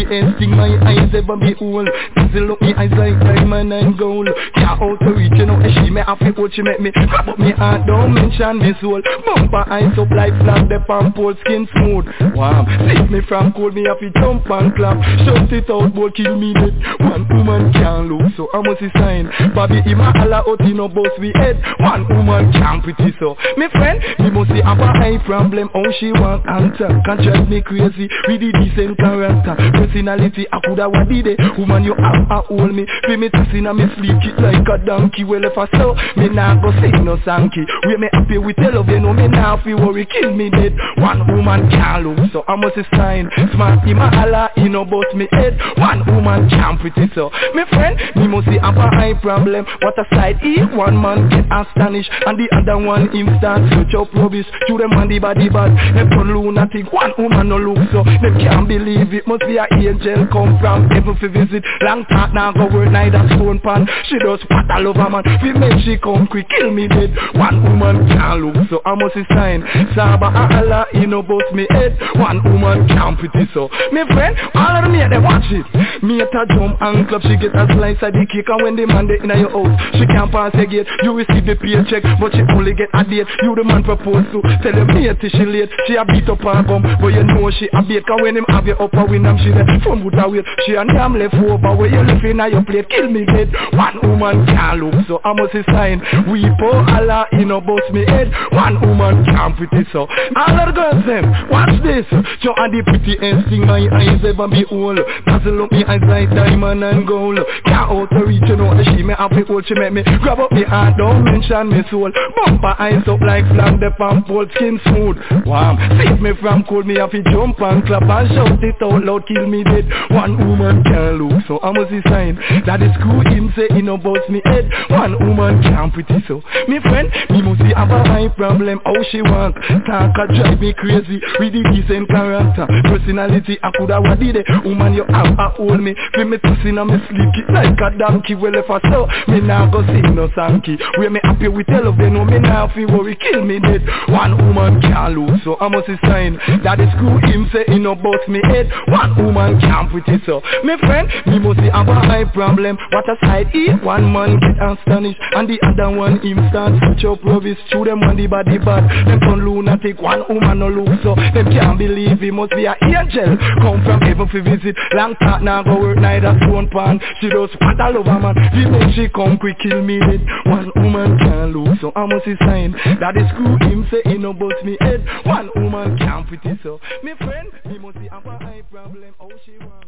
the 0.00 0.06
pretty 0.06 0.26
instinct 0.26 0.56
my 0.56 0.68
eyes 0.86 1.10
ever 1.14 1.36
be 1.36 1.54
old 1.60 1.88
Dazzle 2.16 2.52
up 2.52 2.60
me 2.60 2.74
eyes 2.74 2.90
like 2.96 3.18
diamond 3.20 3.72
and 3.72 3.98
gold. 3.98 4.28
Can't 4.54 4.80
out 4.80 4.98
to 5.00 5.12
reach 5.12 5.32
you 5.36 5.46
know 5.46 5.56
and 5.56 5.72
she 5.74 5.90
me 5.90 6.00
have 6.06 6.18
to 6.18 6.32
hold 6.32 6.52
she 6.54 6.62
make 6.62 6.80
me 6.80 6.90
Grab 6.90 7.28
up 7.28 7.38
me 7.38 7.52
heart 7.52 7.86
don't 7.86 8.14
mention 8.14 8.58
me 8.58 8.72
soul. 8.80 9.02
Bumper 9.26 9.64
eyes 9.70 9.96
up 9.98 10.10
like 10.10 10.34
flag 10.42 10.68
the 10.68 10.80
palm 10.86 11.12
pole 11.12 11.34
skin 11.40 11.68
smooth. 11.72 12.06
Wow, 12.34 12.66
save 12.86 13.10
me 13.10 13.20
from 13.28 13.52
cold 13.52 13.74
me 13.74 13.84
have 13.86 14.00
to 14.00 14.10
jump 14.20 14.48
and 14.50 14.74
clap. 14.74 14.96
Shout 15.24 15.52
it 15.52 15.70
out 15.70 15.94
boy 15.94 16.10
kill 16.10 16.36
me 16.36 16.54
dead 16.54 16.74
One 17.20 17.36
woman 17.36 17.72
can't 17.74 18.08
look 18.08 18.32
so 18.34 18.48
I 18.54 18.62
must 18.64 18.80
sign? 18.96 19.28
Bobby 19.54 19.82
Ima 19.84 20.12
Allah 20.16 20.40
out 20.48 20.60
in 20.60 20.78
no 20.78 20.88
boss 20.88 21.12
we 21.20 21.32
head. 21.36 21.60
One 21.80 22.08
woman 22.08 22.50
can't 22.52 22.82
pretty 22.82 23.12
so. 23.20 23.36
Me 23.58 23.68
friend, 23.68 24.00
me 24.20 24.30
must 24.30 24.48
have 24.48 24.80
a 24.80 24.88
high 24.96 25.18
problem 25.26 25.68
How 25.74 25.84
she 26.00 26.12
want 26.12 26.48
answer? 26.48 26.88
Can't 27.04 27.20
drive 27.20 27.48
me 27.48 27.60
crazy 27.60 28.08
with 28.24 28.40
the 28.40 28.52
decent 28.56 28.96
character. 28.96 29.52
Personality 29.76 30.46
I 30.50 30.60
coulda 30.64 30.88
what 30.88 31.08
did 31.12 31.26
it 31.26 31.38
Woman 31.58 31.84
you 31.84 31.92
have 31.92 32.24
a 32.30 32.40
hold 32.48 32.72
me. 32.72 32.86
Feel 33.04 33.18
me 33.18 33.28
tossing 33.28 33.66
and 33.66 33.76
me 33.76 33.84
sleep 34.00 34.16
it 34.24 34.40
like 34.40 34.64
a 34.64 34.80
donkey. 34.80 35.24
Well 35.24 35.44
if 35.44 35.58
I 35.58 35.68
so, 35.76 35.92
me 36.16 36.32
nah 36.32 36.56
go 36.56 36.72
sing 36.80 37.04
no 37.04 37.20
sanky 37.28 37.68
We 37.84 38.00
me 38.00 38.08
happy 38.16 38.38
with 38.38 38.56
the 38.56 38.72
love 38.72 38.88
you 38.88 39.00
know 39.00 39.12
me 39.12 39.28
nah 39.28 39.60
fi 39.62 39.74
worry. 39.74 40.08
Kill 40.08 40.32
me 40.32 40.48
dead. 40.48 40.72
One 40.96 41.20
woman 41.28 41.68
can't 41.68 42.00
look 42.00 42.32
so 42.32 42.44
I 42.48 42.56
must 42.56 42.80
sign? 42.96 43.28
Smart 43.52 43.84
him 43.84 43.98
a 44.00 44.08
holla 44.08 44.48
he 44.56 44.70
no 44.72 44.86
bust 44.86 45.12
me 45.14 45.28
head. 45.32 45.60
One 45.76 46.00
woman 46.08 46.48
can't 46.48 46.80
pretty 46.80 47.09
so. 47.14 47.30
Me 47.54 47.62
friend, 47.70 47.98
me 48.16 48.28
must 48.28 48.46
see 48.46 48.58
have 48.58 48.76
a 48.76 48.88
high 48.96 49.14
problem. 49.14 49.66
What 49.82 49.98
a 49.98 50.04
side 50.14 50.40
E 50.44 50.62
One 50.76 51.00
man 51.00 51.28
get 51.28 51.46
astonished 51.50 52.10
And 52.26 52.38
the 52.38 52.48
other 52.56 52.78
one 52.78 53.08
him 53.10 53.28
start 53.38 53.62
search 53.70 53.94
up 53.94 54.12
rubbish 54.14 54.46
To 54.68 54.78
them 54.78 54.92
and 54.92 55.10
the 55.10 55.18
body 55.18 55.48
bad. 55.48 55.72
Them 55.94 56.10
turn 56.10 56.32
lunatic. 56.32 56.92
One 56.92 57.12
woman 57.18 57.48
no 57.48 57.58
look 57.58 57.80
so. 57.92 58.04
Them 58.04 58.38
can't 58.38 58.68
believe 58.68 59.12
it. 59.14 59.26
Must 59.26 59.44
be 59.46 59.56
a 59.56 59.66
angel 59.72 60.26
come 60.32 60.58
from 60.60 60.88
heaven 60.90 61.16
fi 61.20 61.28
visit. 61.28 61.64
Long 61.82 62.04
talk 62.06 62.32
now 62.34 62.52
go 62.52 62.68
work 62.72 62.90
neither 62.90 63.22
stone 63.36 63.60
pan. 63.60 63.88
She 64.08 64.18
does 64.18 64.40
pat 64.48 64.70
all 64.70 64.88
over 64.88 65.10
man. 65.10 65.24
We 65.42 65.52
make 65.52 65.80
she 65.84 65.98
come 65.98 66.26
quick 66.26 66.48
kill 66.48 66.70
me 66.70 66.88
dead. 66.88 67.16
One 67.34 67.62
woman 67.62 68.08
can't 68.08 68.40
look 68.40 68.68
so. 68.68 68.80
I 68.84 68.94
must 68.94 69.16
sign. 69.32 69.64
Saba 69.94 70.28
a 70.28 70.44
Allah 70.60 70.86
he 70.92 71.06
no 71.06 71.22
bust 71.22 71.52
me 71.54 71.66
head. 71.70 71.98
One 72.16 72.42
woman 72.44 72.88
can't 72.88 73.18
pretty 73.18 73.48
so. 73.54 73.68
Me 73.92 74.04
friend 74.12 74.36
all 74.54 74.76
of 74.76 74.92
here 74.92 75.08
they 75.08 75.18
watch 75.18 75.48
it. 75.50 75.66
Me 76.02 76.20
at 76.20 76.34
a 76.34 76.46
jump 76.54 76.76
and 76.80 76.99
club 77.06 77.22
she 77.22 77.36
get 77.36 77.54
a 77.54 77.66
slice 77.76 78.00
of 78.02 78.12
the 78.12 78.24
cake. 78.26 78.48
And 78.48 78.62
when 78.62 78.74
the 78.76 78.86
man 78.86 79.06
dey 79.06 79.18
inna 79.22 79.36
your 79.38 79.50
house 79.52 79.74
She 79.96 80.04
can't 80.06 80.30
pass 80.32 80.52
your 80.54 80.66
gate. 80.66 80.88
You 81.02 81.14
receive 81.16 81.46
the 81.46 81.56
paycheck 81.56 82.02
But 82.18 82.32
she 82.32 82.42
only 82.52 82.74
get 82.74 82.90
a 82.94 83.04
date. 83.04 83.28
You 83.42 83.54
the 83.54 83.64
man 83.64 83.82
propose 83.84 84.26
to. 84.32 84.38
Tell 84.64 84.74
them 84.74 84.88
me 84.90 85.06
till 85.20 85.30
she 85.30 85.44
late. 85.46 85.70
She 85.86 85.94
a 85.96 86.04
beat 86.04 86.28
up 86.28 86.40
her 86.42 86.62
gum 86.66 86.82
But 86.82 87.12
you 87.14 87.24
know 87.24 87.50
she 87.50 87.68
a 87.72 87.80
bake. 87.82 88.08
And 88.08 88.20
when 88.22 88.36
him 88.36 88.46
have 88.48 88.66
you 88.66 88.74
up 88.76 88.94
a 88.94 89.02
win 89.06 89.24
She 89.40 89.50
there. 89.50 89.66
From 89.84 90.02
her 90.02 90.28
weight 90.28 90.46
She 90.66 90.74
and 90.74 90.90
damn 90.90 91.14
left 91.14 91.34
over. 91.34 91.72
Where 91.76 91.88
you 91.88 92.02
left 92.02 92.24
inna 92.24 92.48
your 92.48 92.64
plate 92.64 92.88
Kill 92.90 93.08
me 93.10 93.24
dead. 93.26 93.52
One 93.72 94.00
woman 94.02 94.46
can't 94.46 94.80
look 94.80 94.94
so 95.06 95.20
I 95.24 95.32
must 95.34 95.54
sign. 95.70 96.00
We 96.30 96.44
pour 96.58 96.74
Allah 96.74 97.26
in 97.32 97.48
no 97.48 97.60
bust 97.60 97.92
me 97.92 98.04
head. 98.06 98.32
One 98.52 98.80
woman 98.80 99.24
can't 99.24 99.56
pretty 99.56 99.86
so 99.92 100.06
All 100.36 100.52
the 100.56 100.72
girls 100.72 101.04
them 101.06 101.24
Watch 101.50 101.76
this. 101.82 102.06
You 102.42 102.52
and 102.56 102.72
the 102.74 102.82
pretty 102.86 103.14
instinct 103.20 103.66
My 103.66 103.86
eyes 103.92 104.20
ever 104.24 104.48
be 104.48 104.64
old 104.70 104.98
Dazzle 105.26 105.62
up 105.62 105.72
me 105.72 105.84
eyes 105.84 106.00
like 106.08 106.30
diamond 106.30 106.79
and 106.82 107.06
gold 107.06 107.38
Can't 107.64 107.90
out 107.90 108.10
to 108.10 108.24
reach 108.24 108.42
you 108.46 108.56
know 108.56 108.74
that 108.76 108.84
She 108.84 109.02
me 109.02 109.14
have 109.16 109.30
to 109.30 109.44
hold 109.44 109.66
She 109.66 109.74
make 109.74 109.92
me. 109.92 110.02
Grab 110.22 110.40
up 110.40 110.52
me 110.52 110.64
heart 110.64 110.96
Don't 110.98 111.24
mention 111.24 111.70
me 111.70 111.82
soul. 111.90 112.10
Bumper 112.36 112.74
eyes 112.78 113.06
up 113.06 113.20
like 113.20 113.46
flag 113.52 113.80
The 113.80 113.90
palm 113.96 114.24
pole 114.24 114.46
skin 114.54 114.80
smooth. 114.84 115.16
Warm. 115.46 115.76
Save 115.98 116.20
me 116.20 116.32
from 116.40 116.64
cold 116.64 116.86
Me 116.86 116.96
have 116.98 117.10
to 117.10 117.22
jump 117.30 117.60
and 117.60 117.84
clap 117.86 118.02
And 118.02 118.28
shout 118.32 118.62
it 118.64 118.80
out 118.82 119.04
loud 119.04 119.26
Kill 119.26 119.46
me 119.46 119.64
dead. 119.64 119.86
One 120.10 120.38
woman 120.38 120.82
can't 120.84 121.20
look 121.20 121.44
So 121.46 121.60
I 121.60 121.72
must 121.72 121.90
sign 122.08 122.36
That 122.66 122.82
is 122.82 122.94
cool 123.02 123.22
him 123.26 123.52
say 123.56 123.68
he 123.74 123.82
no 123.82 123.96
bust 123.96 124.28
me 124.28 124.42
head. 124.44 124.70
One 124.90 125.18
woman 125.20 125.62
can't 125.62 125.92
pretty 125.92 126.24
so 126.26 126.42
Me 126.68 126.80
friend 126.80 127.10
Me 127.30 127.42
must 127.42 127.60
see 127.60 127.72
have 127.76 127.90
a 127.90 128.02
high 128.04 128.28
problem 128.28 128.80
How 128.84 128.96
she 129.10 129.22
walk 129.22 129.54
Talk 129.86 130.16
a 130.16 130.24
drive 130.32 130.60
me 130.60 130.72
crazy 130.74 131.20
With 131.38 131.52
the 131.52 131.62
decent 131.74 132.08
character. 132.08 132.66
Personality 132.88 133.58
I 133.62 133.70
coulda 133.76 134.00
what 134.00 134.18
did 134.18 134.36
it 134.36 134.46
Woman 134.64 134.94
you 134.94 135.04
have 135.08 135.38
a 135.38 135.48
hold 135.56 135.80
me. 135.80 135.94
Feel 136.14 136.26
me 136.26 136.38
pussy 136.70 136.76
now 136.76 136.84
me 136.84 136.98
sleep. 137.08 137.30
It 137.34 137.52
like 137.52 137.78
a 137.80 137.98
donkey. 137.98 138.34
Well 138.34 138.54
if 138.54 138.70
I 138.70 138.80
so 138.90 139.06
me 139.30 139.40
nah 139.40 139.70
go 139.70 139.84
sing 139.86 140.14
no 140.14 140.28
sanky 140.28 140.78
Where 140.98 141.10
me 141.10 141.20
happy 141.22 141.48
with 141.48 141.66
tell 141.66 141.86
of 141.86 141.96
they 141.98 142.10
know 142.10 142.24
me 142.24 142.38
now 142.38 142.68
fi 142.74 142.84
worry. 142.84 143.16
Kill 143.16 143.44
me 143.44 143.58
dead. 143.60 143.82
One 144.08 144.36
woman 144.36 144.80
can't 144.80 145.14
lose 145.14 145.40
so 145.44 145.56
I 145.60 145.68
must 145.68 145.88
sign. 146.02 146.38
That 146.64 146.78
the 146.78 146.86
screw 146.96 147.18
him 147.18 147.48
say 147.52 147.64
he 147.68 147.78
no 147.78 147.94
bust 147.94 148.28
me 148.28 148.40
head. 148.44 148.70
One 148.88 149.16
woman 149.16 149.60
can't 149.60 149.90
it 149.90 150.22
so. 150.26 150.42
Me 150.64 150.76
friend 150.78 151.08
me 151.26 151.38
must 151.38 151.60
have 151.60 151.88
a 151.88 151.94
high 151.94 152.24
problem. 152.32 152.78
What 152.92 153.08
a 153.08 153.16
side 153.26 153.54
eat 153.54 153.82
one 153.82 154.12
man 154.12 154.38
get 154.40 154.56
astonished 154.60 155.18
And 155.32 155.48
the 155.48 155.58
other 155.66 155.96
one 155.96 156.20
him 156.20 156.38
start 156.50 156.72
switch 156.84 157.04
up 157.04 157.24
rubbish 157.24 157.58
Through 157.70 157.84
them 157.84 158.02
on 158.02 158.16
the 158.16 158.26
body 158.26 158.58
bad. 158.58 158.84
Them 159.06 159.20
turn 159.20 159.44
lunatic 159.44 160.00
one 160.00 160.24
woman 160.28 160.58
no 160.58 160.68
look 160.68 161.00
so. 161.02 161.14
Them 161.14 161.50
can't 161.50 161.78
believe 161.78 162.20
he 162.20 162.30
must 162.30 162.52
be 162.52 162.66
a 162.66 162.74
angel. 162.82 163.36
Come 163.62 163.82
from 163.84 164.00
heaven 164.00 164.28
fi 164.28 164.40
visit. 164.40 164.76
Long 164.94 165.14
talk 165.16 165.42
now 165.42 165.62
go 165.62 165.80
work 165.80 165.98
neither 165.98 166.38
pan. 166.68 167.00
She 167.20 167.28
does 167.28 167.50
love 167.60 168.06
her 168.06 168.20
man. 168.20 168.36
He 168.52 168.66
make 168.68 168.94
she 168.94 169.08
come 169.08 169.38
quick 169.38 169.58
kill 169.58 169.82
me 169.82 169.98
dead 170.00 170.20
One 170.46 170.70
woman 170.76 171.18
can't 171.18 171.56
look 171.56 171.78
so. 171.80 171.92
I 171.96 172.06
must 172.06 172.26
sign 172.40 172.72
That 173.00 173.14
the 173.14 173.24
screw 173.32 173.56
him 173.68 173.86
say 173.90 174.02
he 174.04 174.18
no 174.18 174.32
bust 174.32 174.64
me 174.64 174.76
head. 174.80 175.04
One 175.24 175.50
woman 175.56 175.98
can't 175.98 176.26
it 176.44 176.58
so. 176.62 176.80
Me 177.02 177.12
friend 177.18 177.48
me 177.66 177.78
must 177.78 177.98
have 177.98 178.26
a 178.26 178.38
high 178.38 178.62
problem 178.70 179.14
How 179.18 179.28
she 179.44 179.58
want 179.58 179.79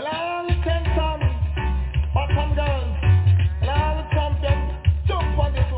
Well, 0.00 0.08
all 0.14 0.46
the 0.48 0.54
ten 0.64 0.84
bottom 2.14 2.54
girls, 2.54 2.96
and 3.60 3.68
all 3.68 3.96
the 4.00 4.08
champions, 4.14 4.72
jump 5.06 5.38
on 5.38 5.52
this 5.52 5.69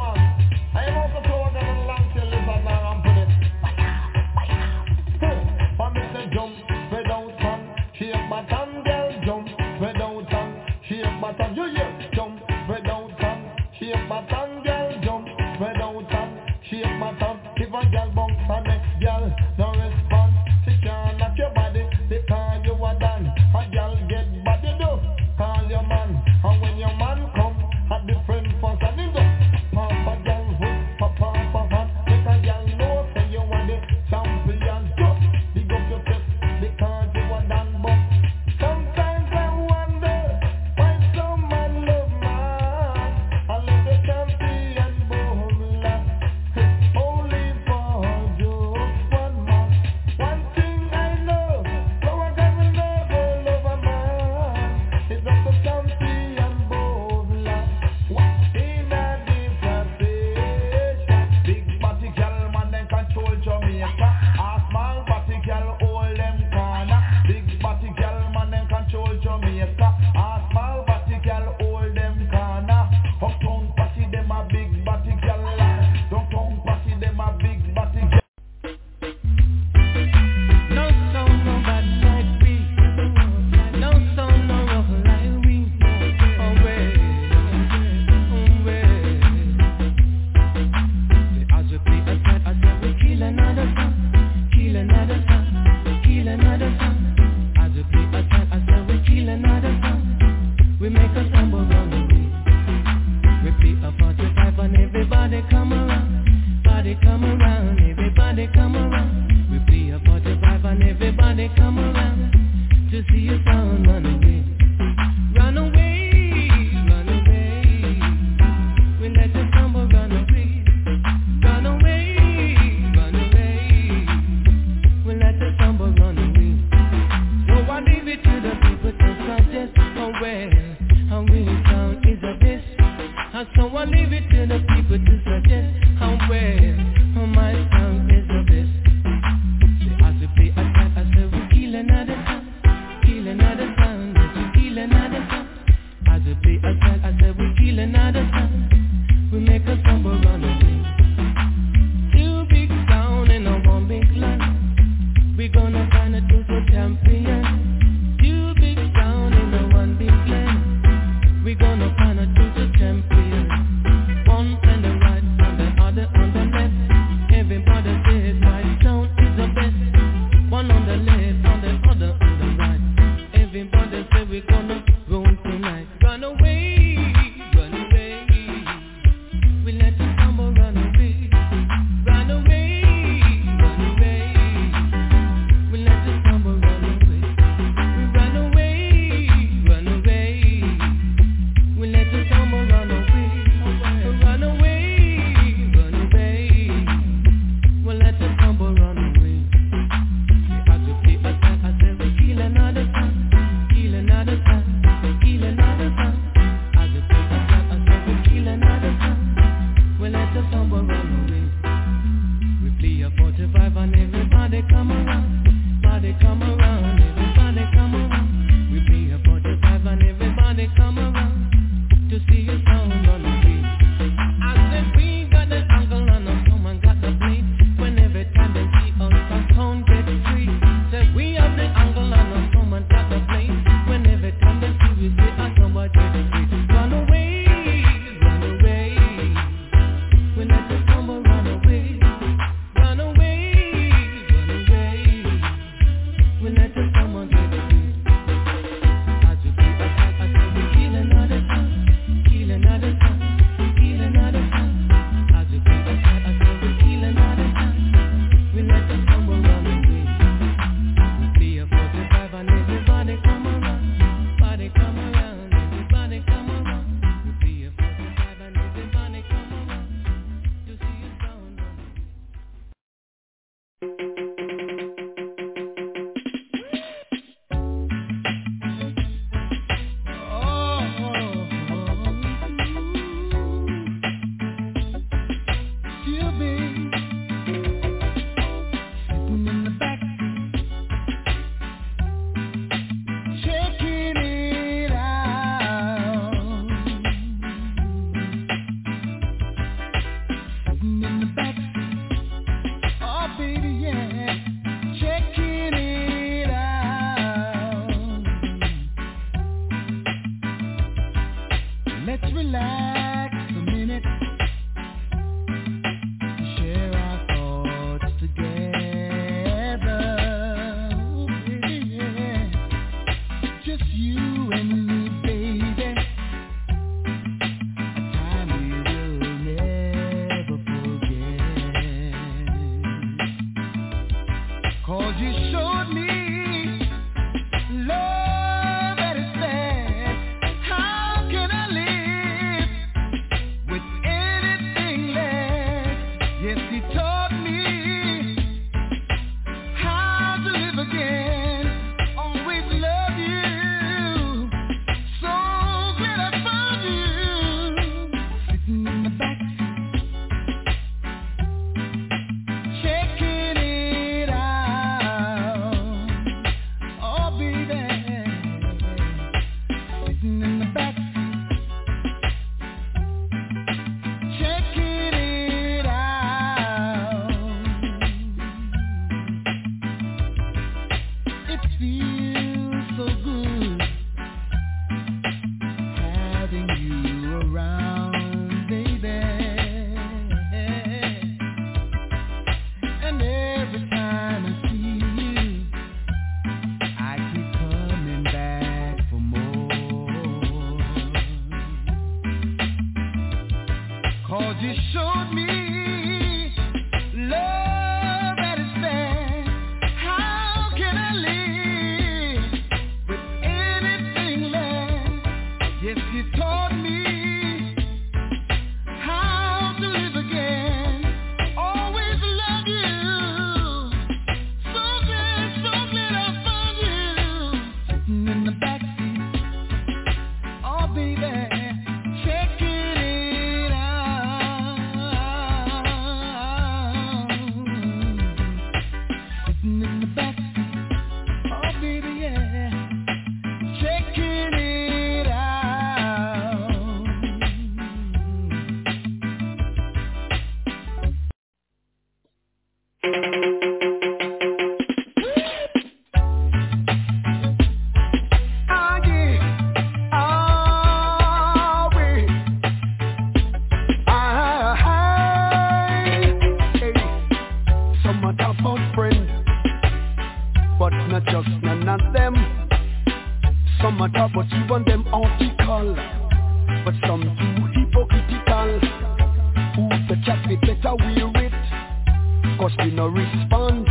Cause 482.62 482.70
we 482.78 482.93
no 482.93 483.09
respond. 483.09 483.89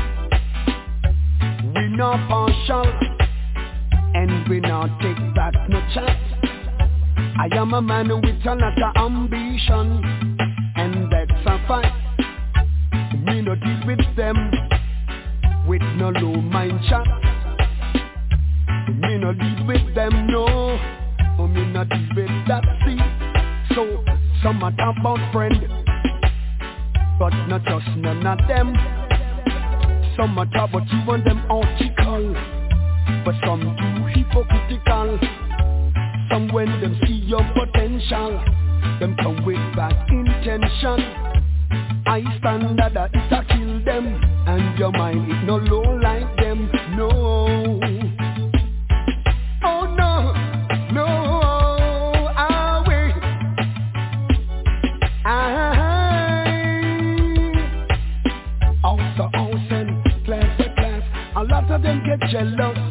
We 1.75 1.89
no 1.89 2.11
partial 2.29 2.85
And 4.15 4.47
we 4.47 4.61
no 4.61 4.87
take 5.01 5.35
back 5.35 5.53
no 5.67 5.81
chat 5.93 6.17
I 7.37 7.49
am 7.57 7.73
a 7.73 7.81
man 7.81 8.07
with 8.07 8.45
a 8.45 8.55
lot 8.55 8.81
of 8.81 8.95
ambition 8.95 10.01
And 10.77 11.11
that's 11.11 11.33
a 11.45 11.67
fact. 11.67 11.97
We 13.27 13.41
no 13.41 13.55
deal 13.55 13.81
with 13.85 14.15
them 14.15 14.37
With 15.67 15.81
no 15.97 16.11
low 16.11 16.39
mind 16.39 16.79
chat. 16.87 17.05
Me 18.87 19.17
no 19.17 19.33
deal 19.33 19.67
with 19.67 19.95
them 19.95 20.27
no. 20.27 20.45
Oh 21.37 21.47
me 21.47 21.65
no 21.65 21.83
deal 21.83 22.07
with 22.15 22.47
that 22.47 22.63
see. 22.85 23.75
So 23.75 24.01
some 24.41 24.63
other 24.63 24.93
about 24.97 25.33
friend 25.33 25.80
but 27.21 27.35
not 27.45 27.63
just 27.65 27.85
none 27.97 28.25
of 28.25 28.39
them. 28.47 28.73
Some 30.17 30.39
are 30.39 30.47
top, 30.47 30.71
but 30.71 30.81
you 30.89 31.05
want 31.05 31.23
them 31.23 31.37
article. 31.51 32.33
But 33.23 33.35
some 33.45 33.61
too 33.61 34.05
hypocritical. 34.07 35.19
Some 36.31 36.49
when 36.51 36.81
them 36.81 36.99
see 37.05 37.21
your 37.27 37.43
potential, 37.53 38.41
them 38.99 39.15
come 39.21 39.45
with 39.45 39.59
bad 39.75 40.09
intention. 40.09 40.97
I 42.07 42.23
stand 42.39 42.79
that 42.79 43.11
it 43.13 43.31
a 43.31 43.45
kill 43.53 43.85
them, 43.85 44.19
and 44.47 44.79
your 44.79 44.91
mind 44.91 45.31
is 45.31 45.37
no 45.45 45.57
low 45.57 45.99
like 46.01 46.35
them, 46.37 46.71
no. 46.97 47.80
get 62.17 62.29
jealous 62.29 62.90